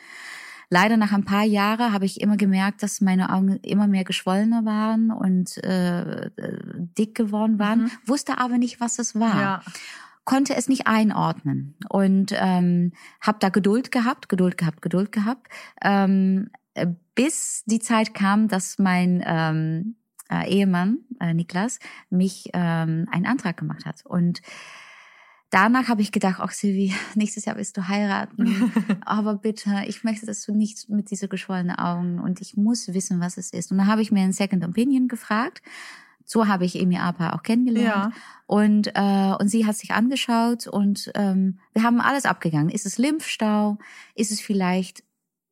Leider 0.70 0.96
nach 0.96 1.12
ein 1.12 1.24
paar 1.24 1.44
Jahren 1.44 1.92
habe 1.92 2.06
ich 2.06 2.20
immer 2.20 2.36
gemerkt, 2.36 2.82
dass 2.82 3.00
meine 3.00 3.32
Augen 3.32 3.58
immer 3.62 3.86
mehr 3.86 4.04
geschwollener 4.04 4.64
waren 4.64 5.10
und 5.10 5.62
äh, 5.62 6.26
äh, 6.26 6.30
dick 6.98 7.14
geworden 7.14 7.58
waren, 7.58 7.82
Mhm. 7.84 7.90
wusste 8.06 8.38
aber 8.38 8.56
nicht, 8.58 8.80
was 8.80 8.98
es 8.98 9.14
war 9.14 9.40
Ja. 9.40 9.62
konnte 10.24 10.56
es 10.56 10.68
nicht 10.68 10.86
einordnen 10.86 11.76
und 11.90 12.32
ähm, 12.34 12.92
habe 13.20 13.38
da 13.40 13.50
Geduld 13.50 13.92
gehabt, 13.92 14.30
Geduld 14.30 14.56
gehabt, 14.56 14.80
Geduld 14.80 15.12
gehabt, 15.12 15.48
ähm, 15.82 16.50
äh, 16.72 16.86
bis 17.14 17.62
die 17.66 17.78
Zeit 17.78 18.14
kam, 18.14 18.48
dass 18.48 18.78
mein 18.78 19.22
ähm, 19.26 19.96
äh, 20.30 20.48
Ehemann 20.50 20.98
äh, 21.20 21.34
Niklas 21.34 21.78
mich 22.10 22.50
ähm, 22.52 23.06
einen 23.10 23.26
Antrag 23.26 23.56
gemacht 23.56 23.84
hat 23.84 24.04
und 24.04 24.40
Danach 25.54 25.86
habe 25.86 26.02
ich 26.02 26.10
gedacht, 26.10 26.40
ach 26.40 26.50
Silvi, 26.50 26.92
nächstes 27.14 27.44
Jahr 27.44 27.56
willst 27.56 27.76
du 27.76 27.86
heiraten, 27.86 28.72
aber 29.04 29.36
bitte, 29.36 29.84
ich 29.86 30.02
möchte, 30.02 30.26
dass 30.26 30.44
du 30.44 30.52
nicht 30.52 30.88
mit 30.88 31.12
diese 31.12 31.28
geschwollenen 31.28 31.76
Augen 31.76 32.18
und 32.18 32.40
ich 32.40 32.56
muss 32.56 32.92
wissen, 32.92 33.20
was 33.20 33.36
es 33.36 33.52
ist. 33.52 33.70
Und 33.70 33.78
dann 33.78 33.86
habe 33.86 34.02
ich 34.02 34.10
mir 34.10 34.22
einen 34.22 34.32
Second 34.32 34.64
Opinion 34.64 35.06
gefragt. 35.06 35.62
So 36.24 36.48
habe 36.48 36.64
ich 36.64 36.80
Emi 36.80 36.98
Apa 36.98 37.34
auch 37.34 37.44
kennengelernt. 37.44 38.12
Ja. 38.16 38.20
Und, 38.46 38.88
äh, 38.96 39.36
und 39.38 39.48
sie 39.48 39.64
hat 39.64 39.76
sich 39.76 39.92
angeschaut 39.92 40.66
und 40.66 41.12
ähm, 41.14 41.60
wir 41.72 41.84
haben 41.84 42.00
alles 42.00 42.24
abgegangen. 42.24 42.68
Ist 42.68 42.84
es 42.84 42.98
Lymphstau? 42.98 43.78
Ist 44.16 44.32
es 44.32 44.40
vielleicht 44.40 45.04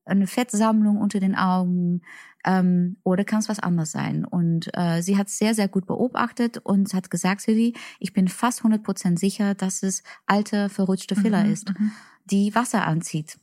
eine 0.04 0.26
Fettsammlung 0.26 0.98
unter 0.98 1.20
den 1.20 1.34
Augen? 1.34 2.02
Ähm, 2.44 2.96
oder 3.04 3.24
kann 3.24 3.38
es 3.38 3.48
was 3.48 3.60
anderes 3.60 3.92
sein? 3.92 4.24
Und 4.24 4.70
äh, 4.76 5.00
sie 5.02 5.16
hat 5.16 5.28
sehr, 5.28 5.54
sehr 5.54 5.68
gut 5.68 5.86
beobachtet 5.86 6.58
und 6.58 6.92
hat 6.92 7.10
gesagt, 7.10 7.42
Silvi, 7.42 7.74
ich 8.00 8.12
bin 8.12 8.28
fast 8.28 8.62
100% 8.62 9.18
sicher, 9.18 9.54
dass 9.54 9.82
es 9.82 10.02
alte, 10.26 10.68
verrutschte 10.68 11.14
Filler 11.14 11.44
Mhm, 11.44 11.52
ist, 11.52 11.68
mhm. 11.68 11.92
die 12.24 12.54
Wasser 12.54 12.86
anzieht. 12.86 13.38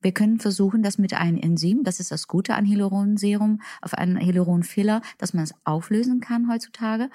Wir 0.00 0.12
können 0.12 0.40
versuchen, 0.40 0.82
das 0.82 0.98
mit 0.98 1.14
einem 1.14 1.38
Enzym, 1.38 1.84
das 1.84 2.00
ist 2.00 2.10
das 2.10 2.26
Gute 2.26 2.54
an 2.54 2.66
Hyaluronserum, 2.66 3.62
auf 3.80 3.94
einen 3.94 4.20
Hyaluronfiller, 4.20 5.00
dass 5.18 5.32
man 5.32 5.44
es 5.44 5.54
auflösen 5.64 6.20
kann 6.20 6.50
heutzutage. 6.50 7.08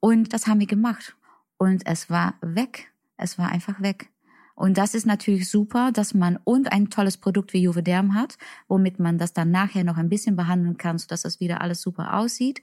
Und 0.00 0.32
das 0.32 0.48
haben 0.48 0.58
wir 0.58 0.66
gemacht. 0.66 1.16
Und 1.56 1.86
es 1.86 2.10
war 2.10 2.34
weg. 2.40 2.92
Es 3.16 3.38
war 3.38 3.50
einfach 3.50 3.80
weg. 3.80 4.11
Und 4.54 4.78
das 4.78 4.94
ist 4.94 5.06
natürlich 5.06 5.48
super, 5.50 5.92
dass 5.92 6.14
man 6.14 6.38
und 6.44 6.72
ein 6.72 6.90
tolles 6.90 7.16
Produkt 7.16 7.52
wie 7.52 7.62
Juvederm 7.62 8.14
hat, 8.14 8.38
womit 8.68 8.98
man 8.98 9.18
das 9.18 9.32
dann 9.32 9.50
nachher 9.50 9.84
noch 9.84 9.96
ein 9.96 10.08
bisschen 10.08 10.36
behandeln 10.36 10.76
kann, 10.76 10.98
sodass 10.98 11.22
das 11.22 11.40
wieder 11.40 11.60
alles 11.60 11.80
super 11.82 12.14
aussieht. 12.18 12.62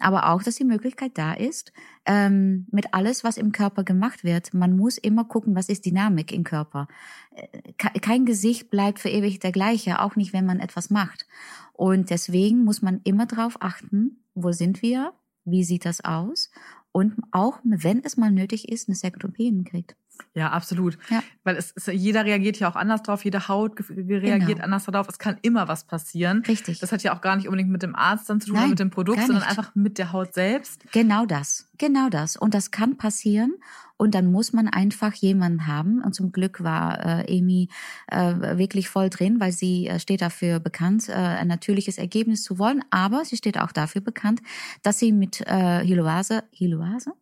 Aber 0.00 0.28
auch, 0.30 0.42
dass 0.42 0.56
die 0.56 0.64
Möglichkeit 0.64 1.12
da 1.16 1.32
ist, 1.32 1.72
ähm, 2.06 2.66
mit 2.70 2.94
alles, 2.94 3.24
was 3.24 3.36
im 3.36 3.52
Körper 3.52 3.84
gemacht 3.84 4.24
wird. 4.24 4.54
Man 4.54 4.76
muss 4.76 4.98
immer 4.98 5.24
gucken, 5.24 5.54
was 5.54 5.68
ist 5.68 5.86
Dynamik 5.86 6.32
im 6.32 6.44
Körper. 6.44 6.88
Äh, 7.34 7.72
ke- 7.78 8.00
Kein 8.00 8.24
Gesicht 8.26 8.70
bleibt 8.70 8.98
für 8.98 9.08
ewig 9.08 9.38
der 9.40 9.52
gleiche, 9.52 10.00
auch 10.00 10.16
nicht, 10.16 10.32
wenn 10.32 10.46
man 10.46 10.60
etwas 10.60 10.90
macht. 10.90 11.26
Und 11.72 12.10
deswegen 12.10 12.64
muss 12.64 12.82
man 12.82 13.00
immer 13.04 13.26
drauf 13.26 13.56
achten, 13.60 14.24
wo 14.34 14.52
sind 14.52 14.82
wir? 14.82 15.12
wie 15.44 15.64
sieht 15.64 15.84
das 15.84 16.04
aus 16.04 16.50
und 16.92 17.14
auch, 17.30 17.58
wenn 17.64 18.04
es 18.04 18.16
mal 18.16 18.30
nötig 18.30 18.68
ist, 18.68 18.88
eine 18.88 19.12
Opinion 19.24 19.64
kriegt. 19.64 19.96
Ja, 20.34 20.50
absolut. 20.50 20.98
Ja. 21.10 21.22
Weil 21.44 21.56
es 21.56 21.70
ist, 21.72 21.88
jeder 21.88 22.24
reagiert 22.24 22.58
ja 22.58 22.70
auch 22.70 22.76
anders 22.76 23.02
drauf, 23.02 23.24
jede 23.24 23.48
Haut 23.48 23.72
reagiert 23.88 24.48
Genau. 24.48 24.64
anders 24.64 24.84
darauf. 24.84 25.08
Es 25.08 25.18
kann 25.18 25.36
immer 25.42 25.68
was 25.68 25.84
passieren. 25.84 26.42
Richtig. 26.46 26.78
Das 26.80 26.92
hat 26.92 27.02
ja 27.02 27.14
auch 27.16 27.20
gar 27.20 27.36
nicht 27.36 27.46
unbedingt 27.48 27.70
mit 27.70 27.82
dem 27.82 27.94
Arzt 27.94 28.28
dann 28.30 28.40
zu 28.40 28.48
tun 28.48 28.56
Nein, 28.56 28.70
mit 28.70 28.78
dem 28.78 28.90
Produkt, 28.90 29.20
sondern 29.26 29.42
einfach 29.42 29.74
mit 29.74 29.98
der 29.98 30.12
Haut 30.12 30.34
selbst. 30.34 30.84
Genau 30.92 31.26
das, 31.26 31.68
genau 31.78 32.08
das. 32.08 32.36
Und 32.36 32.54
das 32.54 32.70
kann 32.70 32.96
passieren. 32.96 33.54
Und 33.96 34.14
dann 34.14 34.32
muss 34.32 34.54
man 34.54 34.66
einfach 34.66 35.12
jemanden 35.12 35.66
haben. 35.66 36.02
Und 36.02 36.14
zum 36.14 36.32
Glück 36.32 36.64
war 36.64 37.04
äh, 37.04 37.38
Amy 37.38 37.68
äh, 38.06 38.56
wirklich 38.56 38.88
voll 38.88 39.10
drin, 39.10 39.40
weil 39.40 39.52
sie 39.52 39.88
äh, 39.88 40.00
steht 40.00 40.22
dafür 40.22 40.58
bekannt, 40.58 41.10
äh, 41.10 41.12
ein 41.12 41.48
natürliches 41.48 41.98
Ergebnis 41.98 42.42
zu 42.42 42.58
wollen. 42.58 42.82
Aber 42.88 43.26
sie 43.26 43.36
steht 43.36 43.58
auch 43.60 43.72
dafür 43.72 44.00
bekannt, 44.00 44.40
dass 44.82 44.98
sie 44.98 45.12
mit 45.12 45.42
äh, 45.42 45.84
Hyloase, 45.86 46.44
Hyloase? 46.56 47.12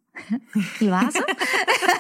Hyloase? 0.79 1.19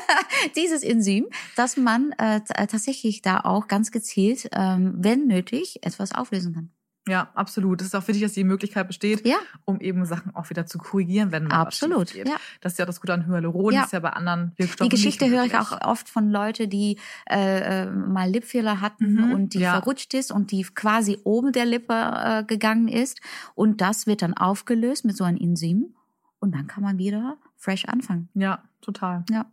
Dieses 0.56 0.82
Enzym, 0.82 1.26
dass 1.56 1.76
man 1.76 2.12
äh, 2.18 2.40
t- 2.40 2.52
tatsächlich 2.54 3.22
da 3.22 3.40
auch 3.40 3.68
ganz 3.68 3.90
gezielt, 3.90 4.48
ähm, 4.52 4.94
wenn 4.98 5.26
nötig, 5.26 5.78
etwas 5.82 6.14
auflösen 6.14 6.54
kann. 6.54 6.70
Ja, 7.06 7.30
absolut. 7.34 7.80
Es 7.80 7.86
ist 7.86 7.94
auch 7.94 8.06
wichtig, 8.06 8.22
dass 8.22 8.32
die 8.34 8.44
Möglichkeit 8.44 8.86
besteht, 8.86 9.26
Ja, 9.26 9.38
um 9.64 9.80
eben 9.80 10.04
Sachen 10.04 10.34
auch 10.36 10.50
wieder 10.50 10.66
zu 10.66 10.76
korrigieren, 10.76 11.32
wenn 11.32 11.44
mal 11.44 11.54
Absolut, 11.62 12.08
was 12.08 12.14
ja. 12.14 12.36
Das 12.60 12.72
ist 12.72 12.78
ja 12.78 12.84
das 12.84 13.00
Gute 13.00 13.14
an 13.14 13.26
Hyaluron, 13.26 13.72
Ja. 13.72 13.78
das 13.80 13.86
ist 13.88 13.92
ja 13.94 14.00
bei 14.00 14.10
anderen 14.10 14.52
Wirkstoffen 14.58 14.90
Die 14.90 14.94
Geschichte 14.94 15.30
höre 15.30 15.44
ich 15.46 15.54
auch 15.56 15.80
oft 15.80 16.06
von 16.10 16.28
Leuten, 16.30 16.68
die 16.68 16.98
äh, 17.30 17.84
äh, 17.84 17.90
mal 17.90 18.28
Lipfehler 18.30 18.82
hatten 18.82 19.14
Mhm, 19.14 19.32
und 19.32 19.54
die 19.54 19.60
ja. 19.60 19.72
verrutscht 19.72 20.12
ist 20.12 20.30
und 20.30 20.50
die 20.50 20.64
quasi 20.64 21.18
oben 21.24 21.52
der 21.52 21.64
Lippe 21.64 21.94
äh, 21.94 22.44
gegangen 22.44 22.88
ist. 22.88 23.22
Und 23.54 23.80
das 23.80 24.06
wird 24.06 24.20
dann 24.20 24.34
aufgelöst 24.34 25.06
mit 25.06 25.16
so 25.16 25.24
einem 25.24 25.38
Enzym. 25.38 25.94
Und 26.40 26.54
dann 26.54 26.66
kann 26.66 26.82
man 26.82 26.98
wieder 26.98 27.38
fresh 27.56 27.86
anfangen. 27.86 28.28
Ja, 28.34 28.62
total. 28.82 29.24
Ja. 29.30 29.46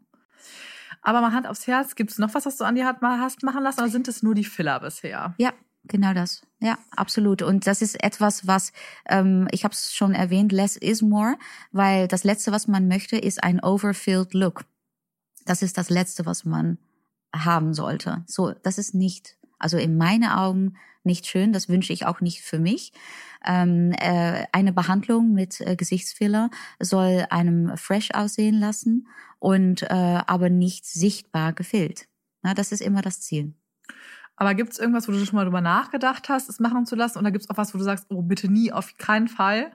Aber 1.06 1.22
mal 1.22 1.32
Hand 1.34 1.46
aufs 1.48 1.68
Herz, 1.68 1.96
gibt 1.96 2.10
es 2.12 2.18
noch 2.18 2.34
was, 2.34 2.46
was 2.48 2.58
du 2.58 2.64
an 2.66 2.76
dir 2.76 2.86
hat- 2.86 3.02
mal 3.02 3.20
hast 3.20 3.44
machen 3.44 3.62
lassen, 3.64 3.80
oder 3.80 3.90
sind 3.90 4.08
es 4.08 4.24
nur 4.24 4.34
die 4.34 4.44
Filler 4.44 4.80
bisher? 4.80 5.36
Ja, 5.38 5.54
genau 5.84 6.14
das. 6.14 6.42
Ja, 6.60 6.80
absolut. 6.96 7.44
Und 7.44 7.68
das 7.68 7.84
ist 7.84 8.04
etwas, 8.04 8.48
was, 8.48 8.74
ähm, 9.08 9.48
ich 9.52 9.64
habe 9.64 9.74
es 9.74 9.94
schon 9.94 10.14
erwähnt, 10.16 10.52
less 10.52 10.76
is 10.78 11.04
more, 11.04 11.38
weil 11.72 12.08
das 12.08 12.24
Letzte, 12.24 12.52
was 12.52 12.68
man 12.68 12.88
möchte, 12.88 13.18
ist 13.18 13.44
ein 13.44 13.64
overfilled 13.64 14.34
look. 14.34 14.66
Das 15.46 15.62
ist 15.62 15.78
das 15.78 15.92
Letzte, 15.92 16.26
was 16.26 16.44
man 16.44 16.80
haben 17.36 17.74
sollte. 17.76 18.24
So, 18.26 18.54
das 18.64 18.80
ist 18.80 18.96
nicht, 18.96 19.38
also 19.60 19.78
in 19.78 19.98
meinen 19.98 20.30
Augen 20.30 20.76
nicht 21.06 21.28
schön. 21.28 21.54
Das 21.54 21.70
wünsche 21.70 21.94
ich 21.94 22.06
auch 22.06 22.22
nicht 22.22 22.42
für 22.42 22.60
mich. 22.60 22.94
Ähm, 23.46 23.92
äh, 23.94 24.46
eine 24.52 24.74
Behandlung 24.74 25.34
mit 25.34 25.62
äh, 25.62 25.76
Gesichtsfiller 25.76 26.50
soll 26.80 27.26
einem 27.30 27.78
fresh 27.78 28.12
aussehen 28.14 28.60
lassen 28.60 29.08
und 29.40 29.84
äh, 29.84 29.88
aber 29.90 30.50
nicht 30.50 30.86
sichtbar 30.86 31.54
gefüllt. 31.54 32.08
Na, 32.42 32.54
das 32.54 32.72
ist 32.72 32.82
immer 32.82 33.02
das 33.02 33.22
Ziel. 33.22 33.54
Aber 34.36 34.54
gibt 34.54 34.74
es 34.74 34.80
irgendwas, 34.80 35.08
wo 35.08 35.12
du 35.12 35.26
schon 35.26 35.36
mal 35.36 35.46
drüber 35.46 35.62
nachgedacht 35.62 36.28
hast, 36.30 36.50
es 36.50 36.60
machen 36.60 36.86
zu 36.86 36.96
lassen? 36.96 37.20
Oder 37.20 37.32
gibt 37.32 37.46
es 37.46 37.50
auch 37.50 37.58
was, 37.58 37.74
wo 37.74 37.78
du 37.78 37.84
sagst, 37.84 38.08
oh, 38.10 38.22
bitte 38.22 38.52
nie, 38.52 38.72
auf 38.72 38.98
keinen 38.98 39.28
Fall? 39.28 39.72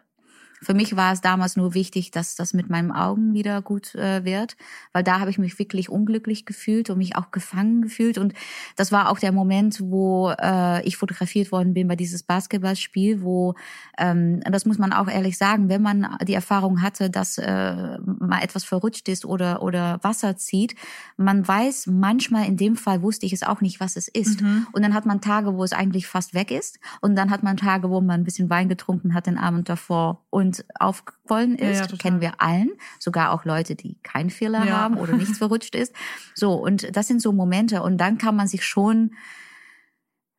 Für 0.63 0.75
mich 0.75 0.95
war 0.95 1.13
es 1.13 1.21
damals 1.23 1.57
nur 1.57 1.75
wichtig, 1.75 2.11
dass 2.11 2.35
das 2.35 2.53
mit 2.53 2.69
meinen 2.69 2.93
Augen 2.93 3.33
wieder 3.33 3.63
gut 3.63 3.95
äh, 3.95 4.25
wird, 4.25 4.57
weil 4.93 5.03
da 5.03 5.19
habe 5.19 5.31
ich 5.31 5.39
mich 5.39 5.59
wirklich 5.59 5.89
unglücklich 5.89 6.45
gefühlt 6.45 6.91
und 6.91 6.99
mich 6.99 7.17
auch 7.17 7.31
gefangen 7.31 7.83
gefühlt. 7.83 8.19
Und 8.19 8.35
das 8.77 8.93
war 8.93 9.09
auch 9.09 9.19
der 9.19 9.33
Moment, 9.33 9.81
wo 9.81 10.31
äh, 10.31 10.87
ich 10.87 10.97
fotografiert 10.97 11.51
worden 11.51 11.73
bin 11.73 11.89
bei 11.89 11.97
dieses 11.97 12.23
Basketballspiel, 12.23 13.23
wo, 13.23 13.55
ähm, 13.99 14.41
das 14.41 14.67
muss 14.67 14.79
man 14.79 14.93
auch 14.93 15.09
ehrlich 15.09 15.39
sagen, 15.39 15.69
wenn 15.69 15.83
man 15.83 16.07
die 16.27 16.35
Erfahrung 16.35 16.83
hatte, 16.83 17.09
dass 17.09 17.39
äh, 17.39 17.99
mal 17.99 18.43
etwas 18.43 18.65
verrutscht 18.65 19.09
ist 19.09 19.25
oder, 19.25 19.63
oder 19.63 19.99
Wasser 20.03 20.37
zieht, 20.37 20.75
man 21.17 21.47
weiß 21.47 21.87
manchmal, 21.87 22.47
in 22.47 22.57
dem 22.57 22.77
Fall 22.77 23.03
wusste 23.03 23.25
ich 23.25 23.33
es 23.33 23.43
auch 23.43 23.61
nicht, 23.61 23.81
was 23.81 23.97
es 23.97 24.09
ist. 24.09 24.43
Mhm. 24.43 24.67
Und 24.73 24.83
dann 24.83 24.95
hat 24.95 25.07
man 25.07 25.21
Tage, 25.21 25.55
wo 25.55 25.65
es 25.65 25.73
eigentlich 25.73 26.07
fast 26.07 26.35
weg 26.35 26.51
ist. 26.51 26.79
Und 27.01 27.17
dann 27.17 27.31
hat 27.31 27.43
man 27.43 27.57
Tage, 27.57 27.89
wo 27.89 28.01
man 28.01 28.21
ein 28.21 28.25
bisschen 28.25 28.51
Wein 28.51 28.69
getrunken 28.69 29.15
hat 29.15 29.27
den 29.27 29.39
Abend 29.39 29.69
davor 29.69 30.23
und 30.31 30.50
aufgequollen 30.79 31.57
Ja, 31.59 31.71
ist. 31.71 31.79
ja, 31.81 31.87
total. 31.87 31.99
Kennen 31.99 32.21
wir 32.21 32.41
allen. 32.41 32.71
Sogar 32.99 33.33
auch 33.33 33.45
Leute, 33.45 33.75
die 33.77 33.97
keinen 34.03 34.31
Fehler 34.31 34.65
Ja. 34.65 34.73
haben 34.79 34.97
oder 34.97 35.15
nichts 35.17 35.39
verrutscht 35.39 35.75
ist. 35.75 35.95
So, 36.35 36.55
und 36.55 36.95
das 36.97 37.07
sind 37.09 37.21
so 37.23 37.33
Momente. 37.33 37.83
Und 37.83 37.99
dann 37.99 38.19
kann 38.19 38.37
man 38.37 38.47
sich 38.49 38.65
schon 38.65 39.13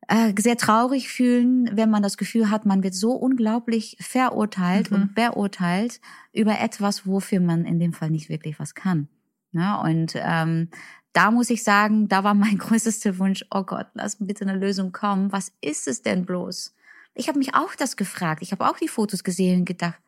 äh, 0.08 0.32
sehr 0.38 0.56
traurig 0.56 1.08
fühlen, 1.08 1.70
wenn 1.76 1.88
man 1.90 2.02
das 2.02 2.16
Gefühl 2.16 2.50
hat, 2.50 2.66
man 2.66 2.82
wird 2.82 2.94
so 2.94 3.12
unglaublich 3.12 3.96
verurteilt 4.00 4.90
Mhm. 4.90 4.96
und 4.96 5.14
beurteilt 5.14 6.00
über 6.32 6.58
etwas, 6.60 7.06
wofür 7.06 7.40
man 7.40 7.64
in 7.64 7.78
dem 7.78 7.92
Fall 7.92 8.10
nicht 8.10 8.28
wirklich 8.28 8.58
was 8.58 8.74
kann. 8.74 9.08
Ja, 9.52 9.76
und 9.80 10.14
ähm, 10.16 10.68
da 11.12 11.30
muss 11.30 11.50
ich 11.50 11.62
sagen, 11.62 12.08
da 12.08 12.24
war 12.24 12.34
mein 12.34 12.58
größter 12.58 13.18
Wunsch, 13.18 13.44
oh 13.50 13.62
Gott, 13.62 13.86
lass 13.94 14.16
bitte 14.18 14.44
eine 14.46 14.58
Lösung 14.58 14.92
kommen. 14.92 15.30
Was 15.30 15.52
ist 15.60 15.86
es 15.86 16.02
denn 16.02 16.24
bloß? 16.26 16.74
Ich 17.14 17.28
habe 17.28 17.38
mich 17.38 17.54
auch 17.54 17.74
das 17.74 17.96
gefragt. 17.96 18.42
Ich 18.42 18.52
habe 18.52 18.68
auch 18.68 18.78
die 18.78 18.88
Fotos 18.88 19.24
gesehen 19.24 19.60
und 19.60 19.64
gedacht, 19.66 20.00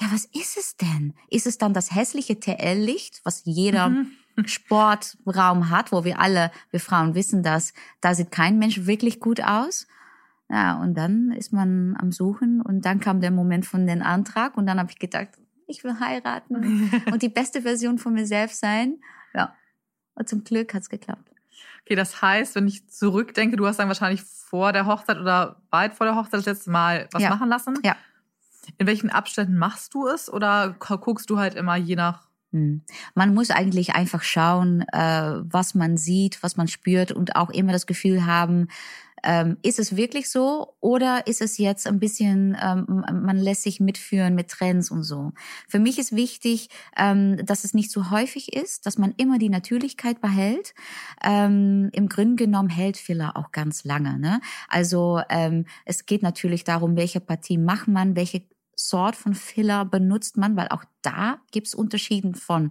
ja, 0.00 0.06
was 0.12 0.26
ist 0.26 0.56
es 0.56 0.76
denn? 0.76 1.14
Ist 1.28 1.46
es 1.46 1.58
dann 1.58 1.74
das 1.74 1.94
hässliche 1.94 2.38
TL-Licht, 2.38 3.20
was 3.24 3.42
jeder 3.44 3.90
Mhm. 3.90 4.12
Sportraum 4.46 5.70
hat, 5.70 5.90
wo 5.90 6.04
wir 6.04 6.20
alle, 6.20 6.52
wir 6.70 6.78
Frauen 6.78 7.16
wissen 7.16 7.42
das, 7.42 7.72
da 8.00 8.14
sieht 8.14 8.30
kein 8.30 8.58
Mensch 8.58 8.86
wirklich 8.86 9.18
gut 9.18 9.42
aus. 9.42 9.88
Ja, 10.48 10.80
und 10.80 10.94
dann 10.94 11.32
ist 11.32 11.52
man 11.52 11.96
am 11.98 12.12
Suchen 12.12 12.62
und 12.62 12.84
dann 12.84 13.00
kam 13.00 13.20
der 13.20 13.32
Moment 13.32 13.66
von 13.66 13.86
den 13.86 14.00
Antrag 14.00 14.56
und 14.56 14.66
dann 14.66 14.78
habe 14.78 14.90
ich 14.90 14.98
gedacht, 14.98 15.28
ich 15.66 15.84
will 15.84 15.98
heiraten 16.00 16.90
und 17.12 17.22
die 17.22 17.28
beste 17.28 17.62
Version 17.62 17.98
von 17.98 18.14
mir 18.14 18.26
selbst 18.26 18.60
sein. 18.60 19.00
Ja, 19.34 19.54
und 20.14 20.28
zum 20.28 20.44
Glück 20.44 20.72
hat's 20.72 20.88
geklappt. 20.88 21.27
Okay, 21.84 21.94
das 21.94 22.20
heißt, 22.22 22.54
wenn 22.54 22.68
ich 22.68 22.88
zurückdenke, 22.88 23.56
du 23.56 23.66
hast 23.66 23.78
dann 23.78 23.88
wahrscheinlich 23.88 24.22
vor 24.22 24.72
der 24.72 24.86
Hochzeit 24.86 25.18
oder 25.18 25.60
weit 25.70 25.94
vor 25.94 26.06
der 26.06 26.16
Hochzeit 26.16 26.34
das 26.40 26.46
letzte 26.46 26.70
Mal 26.70 27.08
was 27.12 27.22
Ja. 27.22 27.30
machen 27.30 27.48
lassen. 27.48 27.78
Ja. 27.84 27.96
In 28.76 28.86
welchen 28.86 29.10
Abständen 29.10 29.56
machst 29.56 29.94
du 29.94 30.06
es 30.08 30.30
oder 30.30 30.74
gu- 30.78 30.98
guckst 30.98 31.30
du 31.30 31.38
halt 31.38 31.54
immer 31.54 31.76
je 31.76 31.96
nach? 31.96 32.28
Hm. 32.52 32.82
Man 33.14 33.34
muss 33.34 33.50
eigentlich 33.50 33.94
einfach 33.94 34.22
schauen, 34.22 34.82
äh, 34.92 35.32
was 35.42 35.74
man 35.74 35.96
sieht, 35.96 36.42
was 36.42 36.56
man 36.56 36.68
spürt 36.68 37.12
und 37.12 37.36
auch 37.36 37.50
immer 37.50 37.72
das 37.72 37.86
Gefühl 37.86 38.24
haben, 38.26 38.68
ähm, 39.28 39.58
ist 39.62 39.78
es 39.78 39.94
wirklich 39.94 40.30
so 40.30 40.74
oder 40.80 41.26
ist 41.26 41.42
es 41.42 41.58
jetzt 41.58 41.86
ein 41.86 42.00
bisschen, 42.00 42.56
ähm, 42.60 43.04
man 43.22 43.36
lässt 43.36 43.62
sich 43.62 43.78
mitführen 43.78 44.34
mit 44.34 44.48
Trends 44.48 44.90
und 44.90 45.02
so. 45.02 45.32
Für 45.68 45.78
mich 45.78 45.98
ist 45.98 46.16
wichtig, 46.16 46.70
ähm, 46.96 47.36
dass 47.44 47.64
es 47.64 47.74
nicht 47.74 47.90
zu 47.90 48.10
häufig 48.10 48.54
ist, 48.54 48.86
dass 48.86 48.96
man 48.96 49.12
immer 49.18 49.38
die 49.38 49.50
Natürlichkeit 49.50 50.22
behält. 50.22 50.72
Ähm, 51.22 51.90
Im 51.92 52.08
Grunde 52.08 52.42
genommen 52.42 52.70
hält 52.70 52.96
Filler 52.96 53.36
auch 53.36 53.52
ganz 53.52 53.84
lange. 53.84 54.18
Ne? 54.18 54.40
Also 54.66 55.20
ähm, 55.28 55.66
es 55.84 56.06
geht 56.06 56.22
natürlich 56.22 56.64
darum, 56.64 56.96
welche 56.96 57.20
Partie 57.20 57.58
macht 57.58 57.86
man, 57.86 58.16
welche 58.16 58.44
Sort 58.80 59.16
von 59.16 59.34
Filler 59.34 59.84
benutzt 59.84 60.36
man, 60.36 60.56
weil 60.56 60.68
auch 60.68 60.84
da 61.02 61.38
gibt's 61.50 61.74
Unterschieden 61.74 62.36
von 62.36 62.70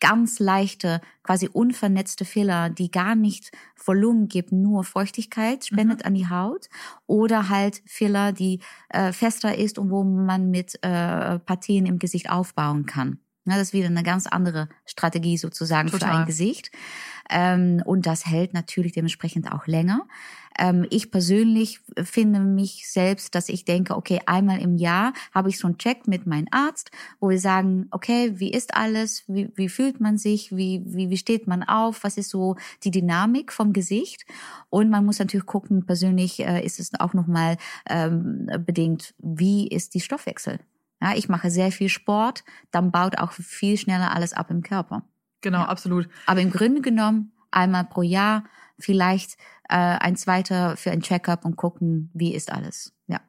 ganz 0.00 0.38
leichte, 0.38 1.00
quasi 1.22 1.48
unvernetzte 1.50 2.26
Filler, 2.26 2.68
die 2.68 2.90
gar 2.90 3.14
nicht 3.14 3.52
Volumen 3.82 4.28
gibt, 4.28 4.52
nur 4.52 4.84
Feuchtigkeit 4.84 5.64
spendet 5.64 6.04
an 6.04 6.12
die 6.12 6.28
Haut, 6.28 6.68
oder 7.06 7.48
halt 7.48 7.80
Filler, 7.86 8.32
die 8.32 8.60
äh, 8.90 9.12
fester 9.12 9.56
ist 9.56 9.78
und 9.78 9.90
wo 9.90 10.04
man 10.04 10.50
mit 10.50 10.74
äh, 10.82 11.38
Partien 11.38 11.86
im 11.86 11.98
Gesicht 11.98 12.28
aufbauen 12.28 12.84
kann. 12.84 13.20
Na, 13.46 13.54
das 13.54 13.68
ist 13.68 13.72
wieder 13.72 13.86
eine 13.86 14.02
ganz 14.02 14.26
andere 14.26 14.68
Strategie 14.84 15.38
sozusagen 15.38 15.88
für 15.88 16.00
Total. 16.00 16.16
ein 16.16 16.26
Gesicht. 16.26 16.70
Ähm, 17.30 17.80
und 17.84 18.04
das 18.04 18.26
hält 18.26 18.52
natürlich 18.52 18.92
dementsprechend 18.92 19.50
auch 19.52 19.66
länger. 19.66 20.06
Ähm, 20.58 20.86
ich 20.90 21.10
persönlich 21.10 21.80
finde 22.02 22.40
mich 22.40 22.90
selbst, 22.90 23.34
dass 23.34 23.48
ich 23.48 23.64
denke, 23.64 23.96
okay, 23.96 24.20
einmal 24.26 24.60
im 24.60 24.76
Jahr 24.76 25.12
habe 25.34 25.48
ich 25.48 25.58
so 25.58 25.66
einen 25.66 25.78
Check 25.78 26.06
mit 26.06 26.26
meinem 26.26 26.48
Arzt, 26.50 26.90
wo 27.20 27.28
wir 27.28 27.38
sagen, 27.38 27.86
okay, 27.90 28.32
wie 28.36 28.50
ist 28.50 28.74
alles, 28.74 29.24
wie, 29.28 29.50
wie 29.54 29.68
fühlt 29.68 30.00
man 30.00 30.18
sich, 30.18 30.54
wie, 30.56 30.82
wie, 30.86 31.10
wie 31.10 31.16
steht 31.16 31.46
man 31.46 31.62
auf, 31.62 32.04
was 32.04 32.16
ist 32.16 32.30
so 32.30 32.56
die 32.84 32.90
Dynamik 32.90 33.52
vom 33.52 33.72
Gesicht. 33.72 34.24
Und 34.70 34.90
man 34.90 35.04
muss 35.04 35.18
natürlich 35.18 35.46
gucken, 35.46 35.86
persönlich 35.86 36.40
äh, 36.40 36.64
ist 36.64 36.80
es 36.80 36.90
auch 36.98 37.14
nochmal 37.14 37.56
ähm, 37.88 38.48
bedingt, 38.64 39.14
wie 39.18 39.68
ist 39.68 39.94
die 39.94 40.00
Stoffwechsel. 40.00 40.60
Ja, 41.02 41.14
ich 41.14 41.28
mache 41.28 41.50
sehr 41.50 41.72
viel 41.72 41.90
Sport, 41.90 42.44
dann 42.70 42.90
baut 42.90 43.18
auch 43.18 43.32
viel 43.32 43.76
schneller 43.76 44.14
alles 44.14 44.32
ab 44.32 44.50
im 44.50 44.62
Körper. 44.62 45.02
Genau, 45.42 45.58
Ja. 45.58 45.68
absolut. 45.68 46.08
Aber 46.24 46.40
im 46.40 46.50
Grunde 46.50 46.80
genommen 46.80 47.32
einmal 47.50 47.84
pro 47.84 48.02
Jahr 48.02 48.44
vielleicht 48.78 49.36
äh, 49.68 49.76
ein 49.76 50.16
zweiter 50.16 50.76
für 50.76 50.90
ein 50.90 51.00
Checkup 51.02 51.44
und 51.44 51.56
gucken, 51.56 52.10
wie 52.14 52.34
ist 52.34 52.52
alles. 52.52 52.92
Ja. 53.06 53.20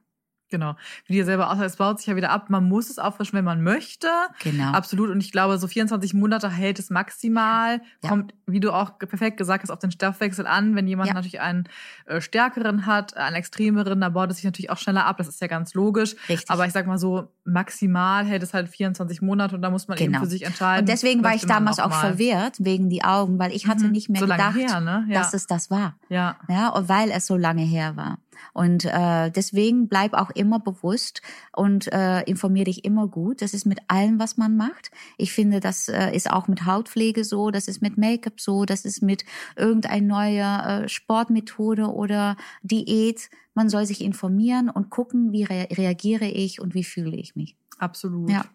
Genau. 0.50 0.76
Wie 1.06 1.14
dir 1.14 1.26
selber 1.26 1.48
aussagt, 1.52 1.66
es 1.66 1.76
baut 1.76 1.98
sich 2.00 2.08
ja 2.08 2.16
wieder 2.16 2.30
ab. 2.32 2.50
Man 2.50 2.64
muss 2.68 2.90
es 2.90 3.00
auffrischen, 3.00 3.34
wenn 3.38 3.44
man 3.46 3.62
möchte. 3.64 4.08
Genau. 4.44 4.72
Absolut. 4.72 5.10
Und 5.10 5.20
ich 5.22 5.32
glaube, 5.32 5.58
so 5.58 5.68
24 5.68 6.14
Monate 6.14 6.50
hält 6.50 6.80
es 6.80 6.90
maximal. 6.90 7.82
Ja. 8.04 8.10
Kommt, 8.10 8.34
wie 8.46 8.60
du 8.62 8.72
auch 8.72 8.98
perfekt 8.98 9.38
gesagt 9.38 9.64
hast, 9.64 9.72
auf 9.72 9.80
den 9.80 9.92
Stoffwechsel 9.92 10.48
an. 10.48 10.76
Wenn 10.76 10.88
jemand 10.88 11.10
Ja. 11.10 11.14
natürlich 11.16 11.42
einen 11.42 11.68
äh, 12.06 12.22
stärkeren 12.22 12.86
hat, 12.86 13.18
einen 13.18 13.36
extremeren, 13.36 14.00
dann 14.00 14.14
baut 14.14 14.30
es 14.32 14.38
sich 14.38 14.46
natürlich 14.46 14.70
auch 14.70 14.78
schneller 14.78 15.06
ab. 15.06 15.18
Das 15.18 15.28
ist 15.28 15.42
ja 15.42 15.48
ganz 15.48 15.74
logisch. 15.74 16.16
Richtig. 16.30 16.50
Aber 16.50 16.66
ich 16.66 16.72
sag 16.72 16.88
mal 16.88 16.98
so, 16.98 17.28
maximal 17.44 18.26
hält 18.26 18.44
es 18.44 18.54
halt 18.54 18.70
24 18.70 19.22
Monate 19.22 19.56
und 19.56 19.62
da 19.62 19.70
muss 19.70 19.88
man 19.88 19.98
eben 19.98 20.14
Genau. 20.14 20.24
für 20.24 20.30
sich 20.30 20.44
entscheiden. 20.46 20.82
Und 20.84 20.90
deswegen 20.90 21.24
war 21.24 21.36
ich 21.36 21.46
damals 21.46 21.80
auch 21.80 21.90
mal. 21.90 22.00
verwirrt 22.00 22.56
wegen 22.60 22.90
die 22.90 23.04
Augen, 23.04 23.38
weil 23.40 23.52
ich 23.52 23.68
hatte 23.68 23.86
Mhm. 23.86 23.92
nicht 23.92 24.10
mehr 24.10 24.22
So 24.22 24.28
gedacht, 24.28 24.56
her, 24.56 24.80
ne? 24.80 25.06
Ja. 25.10 25.20
dass 25.20 25.34
es 25.34 25.48
das 25.48 25.70
war. 25.70 25.96
Ja. 26.10 26.38
Ja, 26.48 26.70
und 26.70 26.88
weil 26.88 27.12
es 27.12 27.28
so 27.28 27.36
lange 27.36 27.64
her 27.64 27.96
war. 27.98 28.18
Und 28.54 28.86
äh, 28.86 29.32
deswegen 29.32 29.88
bleib 29.88 30.14
auch 30.14 30.32
immer 30.32 30.60
bewusst 30.60 31.22
und 31.56 31.92
äh, 31.92 32.22
informier 32.24 32.66
dich 32.66 32.86
immer 32.86 33.08
gut. 33.08 33.42
Das 33.42 33.54
ist 33.54 33.66
mit 33.66 33.80
allem, 33.88 34.20
was 34.20 34.38
man 34.38 34.58
macht. 34.58 34.92
Ich 35.18 35.32
finde, 35.32 35.60
das 35.60 35.88
äh, 35.88 36.16
ist 36.16 36.30
auch 36.30 36.48
mit 36.48 36.66
Hautpflege 36.66 37.24
so, 37.24 37.52
das 37.52 37.68
ist 37.68 37.82
mit 37.82 37.98
Make-up 37.98 38.40
so, 38.40 38.66
das 38.66 38.86
ist 38.86 39.02
mit 39.02 39.26
irgendeiner 39.56 40.08
neue 40.08 40.84
äh, 40.84 40.90
Sportmethode 40.90 41.88
oder 41.88 42.38
Diät. 42.64 43.30
Man 43.54 43.70
soll 43.70 43.86
sich 43.86 44.02
informieren 44.02 44.70
und 44.70 44.90
gucken, 44.90 45.32
wie 45.32 45.44
rea 45.44 45.68
reagiere 45.72 46.26
ich 46.26 46.62
und 46.62 46.74
wie 46.74 46.84
fühle 46.84 47.16
ich 47.18 47.36
mich. 47.36 47.56
Absolut. 47.78 48.30
Ja. 48.30 48.46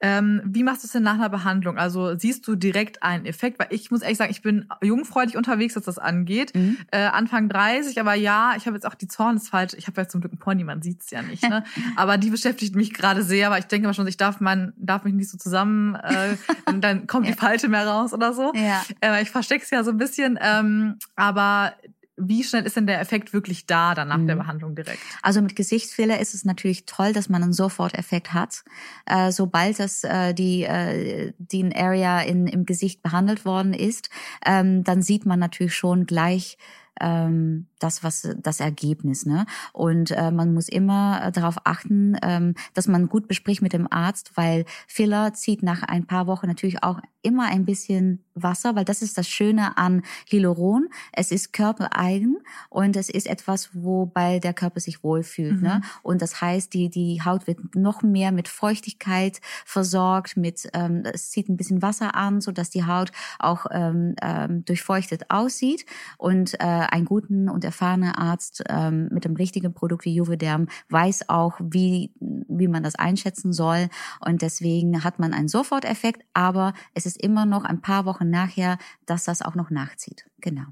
Ähm, 0.00 0.40
wie 0.44 0.62
machst 0.62 0.82
du 0.82 0.86
es 0.86 0.92
denn 0.92 1.02
nach 1.02 1.14
einer 1.14 1.28
Behandlung? 1.28 1.76
Also 1.76 2.16
siehst 2.16 2.46
du 2.46 2.54
direkt 2.54 3.02
einen 3.02 3.26
Effekt? 3.26 3.58
Weil 3.58 3.68
ich 3.70 3.90
muss 3.90 4.02
ehrlich 4.02 4.18
sagen, 4.18 4.30
ich 4.30 4.42
bin 4.42 4.66
jungfreudig 4.82 5.36
unterwegs, 5.36 5.74
was 5.76 5.84
das 5.84 5.98
angeht. 5.98 6.54
Mhm. 6.54 6.78
Äh, 6.90 6.98
Anfang 7.06 7.48
30, 7.48 8.00
aber 8.00 8.14
ja, 8.14 8.54
ich 8.56 8.66
habe 8.66 8.76
jetzt 8.76 8.86
auch 8.86 8.94
die 8.94 9.08
Zornesfalte. 9.08 9.76
Ich 9.76 9.86
habe 9.86 10.00
ja 10.00 10.08
zum 10.08 10.20
Glück 10.20 10.32
einen 10.32 10.38
Pony, 10.38 10.64
man 10.64 10.82
sieht's 10.82 11.10
ja 11.10 11.22
nicht. 11.22 11.42
Ne? 11.42 11.64
aber 11.96 12.18
die 12.18 12.30
beschäftigt 12.30 12.76
mich 12.76 12.94
gerade 12.94 13.22
sehr, 13.22 13.50
weil 13.50 13.60
ich 13.60 13.66
denke 13.66 13.88
mal 13.88 13.94
schon, 13.94 14.06
ich 14.06 14.16
darf, 14.16 14.40
man, 14.40 14.72
darf 14.76 15.04
mich 15.04 15.14
nicht 15.14 15.30
so 15.30 15.38
zusammen, 15.38 15.96
äh, 15.96 16.36
und 16.66 16.82
dann 16.82 17.06
kommt 17.06 17.26
die 17.28 17.32
Falte 17.32 17.68
mehr 17.68 17.86
raus 17.86 18.12
oder 18.12 18.32
so. 18.32 18.52
Ja. 18.54 18.84
Äh, 19.00 19.22
ich 19.22 19.30
versteck's 19.30 19.70
ja 19.70 19.82
so 19.82 19.90
ein 19.90 19.98
bisschen. 19.98 20.38
Ähm, 20.40 20.96
aber 21.16 21.72
wie 22.18 22.42
schnell 22.42 22.64
ist 22.64 22.76
denn 22.76 22.86
der 22.86 23.00
Effekt 23.00 23.32
wirklich 23.32 23.66
da 23.66 23.94
dann 23.94 24.08
nach 24.08 24.24
der 24.24 24.34
Mhm. 24.34 24.40
Behandlung 24.40 24.74
direkt? 24.74 24.98
Also 25.22 25.40
mit 25.40 25.56
Gesichtsfiller 25.56 26.20
ist 26.20 26.34
es 26.34 26.44
natürlich 26.44 26.84
toll, 26.86 27.12
dass 27.12 27.28
man 27.28 27.42
einen 27.42 27.52
Soforteffekt 27.52 28.32
hat. 28.34 28.64
Äh, 29.06 29.30
sobald 29.32 29.78
das 29.78 30.04
äh, 30.04 30.34
die 30.34 30.64
äh, 30.64 31.32
die 31.38 31.74
Area 31.74 32.20
in, 32.20 32.46
im 32.46 32.66
Gesicht 32.66 33.02
behandelt 33.02 33.44
worden 33.44 33.72
ist, 33.74 34.10
ähm, 34.44 34.84
dann 34.84 35.02
sieht 35.02 35.26
man 35.26 35.38
natürlich 35.38 35.74
schon 35.74 36.06
gleich 36.06 36.58
ähm, 37.00 37.66
das 37.78 38.02
was 38.02 38.28
das 38.42 38.60
Ergebnis 38.60 39.26
ne? 39.26 39.46
Und 39.72 40.10
äh, 40.10 40.30
man 40.30 40.54
muss 40.54 40.68
immer 40.68 41.20
äh, 41.24 41.32
darauf 41.32 41.56
achten 41.64 42.16
ähm, 42.22 42.54
dass 42.74 42.88
man 42.88 43.08
gut 43.08 43.28
bespricht 43.28 43.62
mit 43.62 43.72
dem 43.72 43.90
Arzt 43.90 44.32
weil 44.34 44.64
Filler 44.86 45.32
zieht 45.34 45.62
nach 45.62 45.82
ein 45.82 46.06
paar 46.06 46.26
Wochen 46.26 46.46
natürlich 46.46 46.82
auch 46.82 47.00
immer 47.22 47.46
ein 47.46 47.64
bisschen 47.64 48.24
Wasser 48.34 48.74
weil 48.76 48.84
das 48.84 49.02
ist 49.02 49.18
das 49.18 49.28
Schöne 49.28 49.76
an 49.76 50.02
Hyaluron. 50.30 50.88
Es 51.12 51.30
ist 51.32 51.52
körpereigen 51.52 52.38
und 52.70 52.96
es 52.96 53.08
ist 53.08 53.26
etwas 53.26 53.70
wobei 53.74 54.38
der 54.38 54.54
Körper 54.54 54.80
sich 54.80 55.02
wohlfühlt 55.02 55.56
Mhm. 55.56 55.62
ne 55.62 55.80
und 56.02 56.22
das 56.22 56.40
heißt 56.40 56.72
die 56.74 56.88
die 56.90 57.22
Haut 57.24 57.46
wird 57.46 57.74
noch 57.74 58.02
mehr 58.02 58.32
mit 58.32 58.48
Feuchtigkeit 58.48 59.40
versorgt 59.64 60.36
mit 60.36 60.68
ähm, 60.74 61.02
es 61.04 61.30
zieht 61.30 61.48
ein 61.48 61.56
bisschen 61.56 61.82
Wasser 61.82 62.14
an 62.14 62.40
so 62.40 62.52
dass 62.52 62.70
die 62.70 62.84
Haut 62.84 63.12
auch 63.38 63.66
ähm, 63.70 64.14
ähm, 64.22 64.64
durchfeuchtet 64.64 65.30
aussieht 65.30 65.84
und 66.16 66.54
äh, 66.54 66.64
einen 66.64 67.04
guten 67.04 67.48
und 67.48 67.64
erfahrenen 67.68 68.12
Arzt 68.12 68.64
ähm, 68.68 69.08
mit 69.10 69.24
dem 69.24 69.36
richtigen 69.36 69.74
Produkt 69.74 70.04
wie 70.06 70.14
Juvederm 70.14 70.68
weiß 70.88 71.28
auch, 71.28 71.60
wie, 71.60 72.12
wie 72.18 72.68
man 72.68 72.82
das 72.82 72.94
einschätzen 72.94 73.52
soll. 73.52 73.88
Und 74.24 74.40
deswegen 74.40 75.04
hat 75.04 75.18
man 75.18 75.34
einen 75.34 75.48
Soforteffekt, 75.48 76.24
aber 76.32 76.72
es 76.94 77.04
ist 77.04 77.22
immer 77.22 77.44
noch 77.44 77.64
ein 77.64 77.82
paar 77.82 78.06
Wochen 78.06 78.30
nachher, 78.30 78.78
dass 79.04 79.24
das 79.24 79.42
auch 79.42 79.54
noch 79.54 79.70
nachzieht. 79.70 80.26
Genau. 80.40 80.64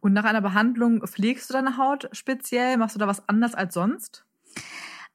Und 0.00 0.12
nach 0.12 0.24
einer 0.24 0.42
Behandlung 0.42 1.06
pflegst 1.06 1.48
du 1.48 1.54
deine 1.54 1.76
Haut 1.76 2.08
speziell? 2.12 2.76
Machst 2.76 2.96
du 2.96 2.98
da 2.98 3.06
was 3.06 3.28
anders 3.28 3.54
als 3.54 3.74
sonst? 3.74 4.24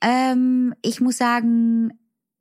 Ähm, 0.02 0.74
ich 0.82 1.02
muss 1.02 1.18
sagen, 1.18 1.92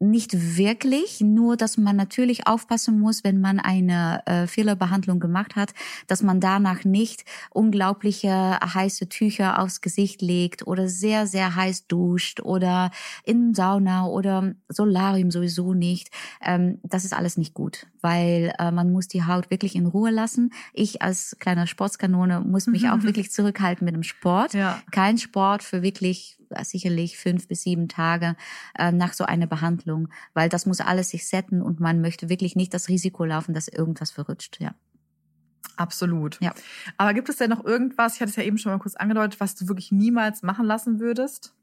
nicht 0.01 0.57
wirklich, 0.57 1.21
nur 1.21 1.59
dass 1.59 1.77
man 1.77 1.95
natürlich 1.95 2.47
aufpassen 2.47 2.99
muss, 2.99 3.23
wenn 3.23 3.39
man 3.39 3.61
eine 3.61 4.23
äh, 4.25 4.47
Fehlerbehandlung 4.47 5.21
gemacht 5.21 5.57
hat, 5.57 5.75
dass 6.07 6.23
man 6.23 6.41
danach 6.41 6.85
nicht 6.85 7.27
unglaubliche 7.51 8.59
heiße 8.61 9.11
Tücher 9.11 9.59
aufs 9.59 9.83
Gesicht 9.83 10.23
legt 10.23 10.67
oder 10.67 10.89
sehr, 10.89 11.27
sehr 11.27 11.55
heiß 11.55 11.87
duscht 11.87 12.41
oder 12.41 12.91
in 13.25 13.55
Sauna 13.55 14.07
oder 14.07 14.55
Solarium 14.69 15.31
sowieso 15.31 15.75
nicht. 15.75 16.09
Ähm, 16.41 16.79
das 16.83 17.05
ist 17.05 17.13
alles 17.13 17.37
nicht 17.37 17.53
gut, 17.53 17.87
weil 18.01 18.55
äh, 18.59 18.71
man 18.71 18.93
muss 18.93 19.07
die 19.07 19.25
Haut 19.25 19.51
wirklich 19.51 19.75
in 19.75 19.85
Ruhe 19.85 20.11
lassen. 20.11 20.51
Ich 20.73 21.03
als 21.03 21.37
kleiner 21.41 21.67
Sportskanone 21.67 22.41
muss 22.41 22.67
mich 22.67 22.89
auch 22.89 23.03
wirklich 23.03 23.31
zurückhalten 23.31 23.85
mit 23.85 23.95
dem 23.95 24.03
Sport. 24.03 24.55
Ja. 24.55 24.81
Kein 24.91 25.19
Sport 25.19 25.63
für 25.63 25.83
wirklich 25.83 26.40
sicherlich 26.63 27.19
fünf 27.19 27.49
bis 27.49 27.63
sieben 27.63 27.89
Tage 27.89 28.37
äh, 28.79 28.93
nach 28.93 29.13
so 29.13 29.25
einer 29.25 29.47
Behandlung, 29.47 30.09
weil 30.35 30.49
das 30.49 30.67
muss 30.67 30.81
alles 30.81 31.11
sich 31.11 31.27
setten 31.27 31.63
und 31.63 31.81
man 31.81 32.01
möchte 32.01 32.29
wirklich 32.29 32.57
nicht 32.57 32.75
das 32.75 32.89
Risiko 32.89 33.25
laufen, 33.25 33.55
dass 33.55 33.69
irgendwas 33.69 34.11
verrutscht. 34.11 34.61
Ja. 34.61 34.75
Absolut. 35.77 36.39
Ja. 36.41 36.53
Aber 36.99 37.15
gibt 37.15 37.29
es 37.29 37.37
denn 37.37 37.51
noch 37.51 37.65
irgendwas, 37.65 38.15
ich 38.15 38.21
hatte 38.21 38.31
es 38.31 38.37
ja 38.37 38.43
eben 38.43 38.59
schon 38.59 38.73
mal 38.73 38.79
kurz 38.79 38.97
angedeutet, 38.97 39.41
was 39.41 39.55
du 39.55 39.69
wirklich 39.69 39.93
niemals 39.93 40.43
machen 40.43 40.67
lassen 40.67 41.01
würdest? 41.01 41.55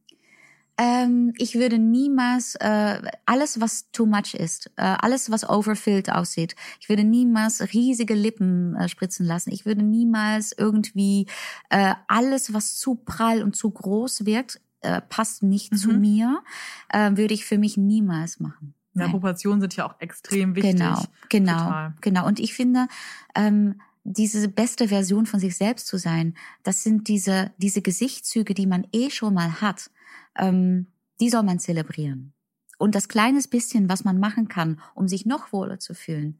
Ähm, 0.80 1.34
ich 1.38 1.56
würde 1.56 1.80
niemals 1.80 2.54
äh, 2.56 3.02
alles, 3.26 3.60
was 3.60 3.90
too 3.92 4.06
much 4.06 4.36
ist, 4.36 4.70
äh, 4.78 4.96
alles, 5.00 5.32
was 5.32 5.50
overfilled 5.50 6.12
aussieht. 6.12 6.56
Ich 6.80 6.88
würde 6.88 7.04
niemals 7.04 7.74
riesige 7.74 8.14
Lippen 8.14 8.76
äh, 8.76 8.88
spritzen 8.88 9.26
lassen. 9.26 9.52
Ich 9.52 9.66
würde 9.66 9.82
niemals 9.82 10.54
irgendwie 10.56 11.26
äh, 11.70 11.96
alles, 12.08 12.54
was 12.54 12.76
zu 12.76 12.94
prall 12.94 13.42
und 13.42 13.56
zu 13.56 13.72
groß 13.72 14.26
wirkt, 14.28 14.62
äh, 14.82 15.02
passt 15.02 15.44
nicht 15.44 15.78
zu 15.78 15.92
Mhm. 15.92 16.00
mir, 16.00 16.44
äh, 16.90 17.12
würde 17.16 17.34
ich 17.34 17.46
für 17.46 17.58
mich 17.58 17.78
niemals 17.78 18.40
machen. 18.40 18.74
Ja, 18.94 19.04
Nein. 19.04 19.12
Proportionen 19.12 19.62
sind 19.62 19.76
ja 19.76 19.88
auch 19.88 19.96
extrem 20.00 20.56
wichtig. 20.56 20.78
Genau, 20.78 21.04
genau, 21.30 21.58
Total. 21.58 21.94
genau. 22.02 22.26
Und 22.28 22.40
ich 22.40 22.54
finde, 22.54 22.88
ähm, 23.36 23.80
diese 24.04 24.48
beste 24.48 24.88
Version 24.88 25.26
von 25.26 25.40
sich 25.40 25.56
selbst 25.58 25.88
zu 25.88 25.98
sein, 25.98 26.36
das 26.64 26.84
sind 26.84 27.08
diese, 27.08 27.52
diese 27.58 27.82
Gesichtszüge, 27.82 28.54
die 28.54 28.66
man 28.66 28.88
eh 28.94 29.10
schon 29.10 29.34
mal 29.34 29.62
hat, 29.62 29.92
ähm, 30.38 30.88
die 31.20 31.30
soll 31.30 31.44
man 31.44 31.60
zelebrieren. 31.60 32.34
Und 32.80 32.96
das 32.96 33.08
kleines 33.08 33.48
bisschen, 33.48 33.90
was 33.90 34.04
man 34.04 34.20
machen 34.20 34.48
kann, 34.48 34.80
um 34.96 35.08
sich 35.08 35.26
noch 35.26 35.52
wohler 35.52 35.80
zu 35.80 35.94
fühlen, 35.94 36.40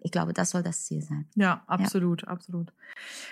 ich 0.00 0.10
glaube, 0.10 0.32
das 0.32 0.50
soll 0.50 0.62
das 0.62 0.84
Ziel 0.84 1.02
sein. 1.02 1.26
Ja, 1.34 1.64
absolut, 1.66 2.26
absolut. 2.26 2.72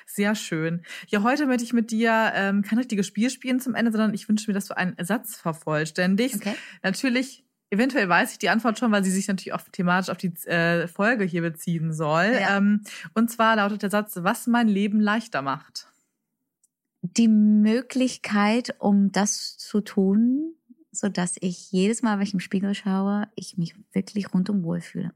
Sehr 0.07 0.35
schön. 0.35 0.83
Ja, 1.09 1.23
heute 1.23 1.47
möchte 1.47 1.65
ich 1.65 1.73
mit 1.73 1.91
dir 1.91 2.33
ähm, 2.35 2.63
kein 2.63 2.79
richtiges 2.79 3.07
Spiel 3.07 3.31
spielen 3.31 3.61
zum 3.61 3.75
Ende, 3.75 3.93
sondern 3.93 4.15
ich 4.15 4.29
wünsche 4.29 4.51
mir, 4.51 4.55
dass 4.55 4.67
du 4.67 4.77
einen 4.77 4.97
Satz 5.05 5.37
vervollständigst. 5.37 6.37
Okay. 6.37 6.55
Natürlich, 6.83 7.45
eventuell 7.71 8.09
weiß 8.09 8.33
ich 8.33 8.39
die 8.39 8.49
Antwort 8.49 8.79
schon, 8.79 8.93
weil 8.93 9.05
sie 9.05 9.11
sich 9.11 9.29
natürlich 9.29 9.53
auch 9.53 9.63
thematisch 9.73 10.11
auf 10.11 10.19
die 10.19 10.35
äh, 10.47 10.87
Folge 10.89 11.25
hier 11.25 11.43
beziehen 11.43 11.93
soll. 11.93 12.37
Ja. 12.41 12.57
Ähm, 12.57 12.83
und 13.15 13.31
zwar 13.31 13.57
lautet 13.57 13.83
der 13.83 13.91
Satz, 13.91 14.19
was 14.21 14.47
mein 14.47 14.69
Leben 14.69 15.01
leichter 15.01 15.43
macht. 15.43 15.89
Die 17.03 17.29
Möglichkeit, 17.29 18.75
um 18.79 19.13
das 19.13 19.59
zu 19.59 19.81
tun, 19.81 20.55
so 20.91 21.09
dass 21.09 21.37
ich 21.41 21.71
jedes 21.71 22.03
Mal, 22.03 22.19
wenn 22.19 22.27
ich 22.27 22.35
im 22.35 22.41
Spiegel 22.41 22.75
schaue, 22.75 23.29
ich 23.35 23.59
mich 23.59 23.75
wirklich 23.93 24.33
rundum 24.33 24.63
wohlfühle. 24.63 25.13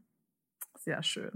Sehr 0.88 1.02
schön. 1.02 1.30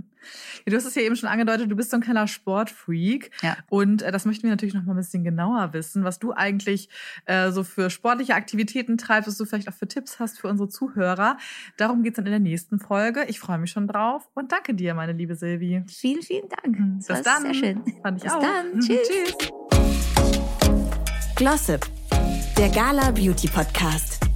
Ja, 0.64 0.70
du 0.70 0.76
hast 0.76 0.86
es 0.86 0.94
ja 0.94 1.02
eben 1.02 1.14
schon 1.14 1.28
angedeutet, 1.28 1.70
du 1.70 1.76
bist 1.76 1.90
so 1.90 1.98
ein 1.98 2.00
kleiner 2.02 2.26
Sportfreak. 2.26 3.30
Ja. 3.42 3.58
Und 3.68 4.00
äh, 4.00 4.10
das 4.10 4.24
möchten 4.24 4.44
wir 4.44 4.50
natürlich 4.50 4.72
noch 4.72 4.84
mal 4.84 4.94
ein 4.94 4.96
bisschen 4.96 5.24
genauer 5.24 5.74
wissen, 5.74 6.04
was 6.04 6.18
du 6.18 6.32
eigentlich 6.32 6.88
äh, 7.26 7.50
so 7.50 7.62
für 7.62 7.90
sportliche 7.90 8.34
Aktivitäten 8.34 8.96
treibst, 8.96 9.28
was 9.28 9.36
du 9.36 9.44
vielleicht 9.44 9.68
auch 9.68 9.74
für 9.74 9.86
Tipps 9.86 10.18
hast 10.18 10.40
für 10.40 10.48
unsere 10.48 10.70
Zuhörer. 10.70 11.36
Darum 11.76 12.02
geht's 12.02 12.16
dann 12.16 12.24
in 12.24 12.30
der 12.32 12.40
nächsten 12.40 12.78
Folge. 12.78 13.26
Ich 13.28 13.40
freue 13.40 13.58
mich 13.58 13.70
schon 13.70 13.86
drauf 13.86 14.26
und 14.32 14.52
danke 14.52 14.72
dir, 14.72 14.94
meine 14.94 15.12
liebe 15.12 15.34
Silvi. 15.34 15.82
Vielen, 15.86 16.22
vielen 16.22 16.48
Dank. 16.48 16.96
Bis 16.96 17.08
Das 17.08 17.20
dann. 17.20 17.42
Sehr 17.42 17.52
schön. 17.54 17.82
Fand 18.02 18.16
ich 18.16 18.24
Bis 18.24 18.32
auch. 18.32 18.40
dann. 18.40 18.72
Mhm. 18.76 18.80
Tschüss. 18.80 19.08
Tschüss. 19.08 19.50
Glossip, 21.36 21.86
der 22.56 22.70
Gala 22.70 23.10
Beauty 23.10 23.48
Podcast. 23.48 24.31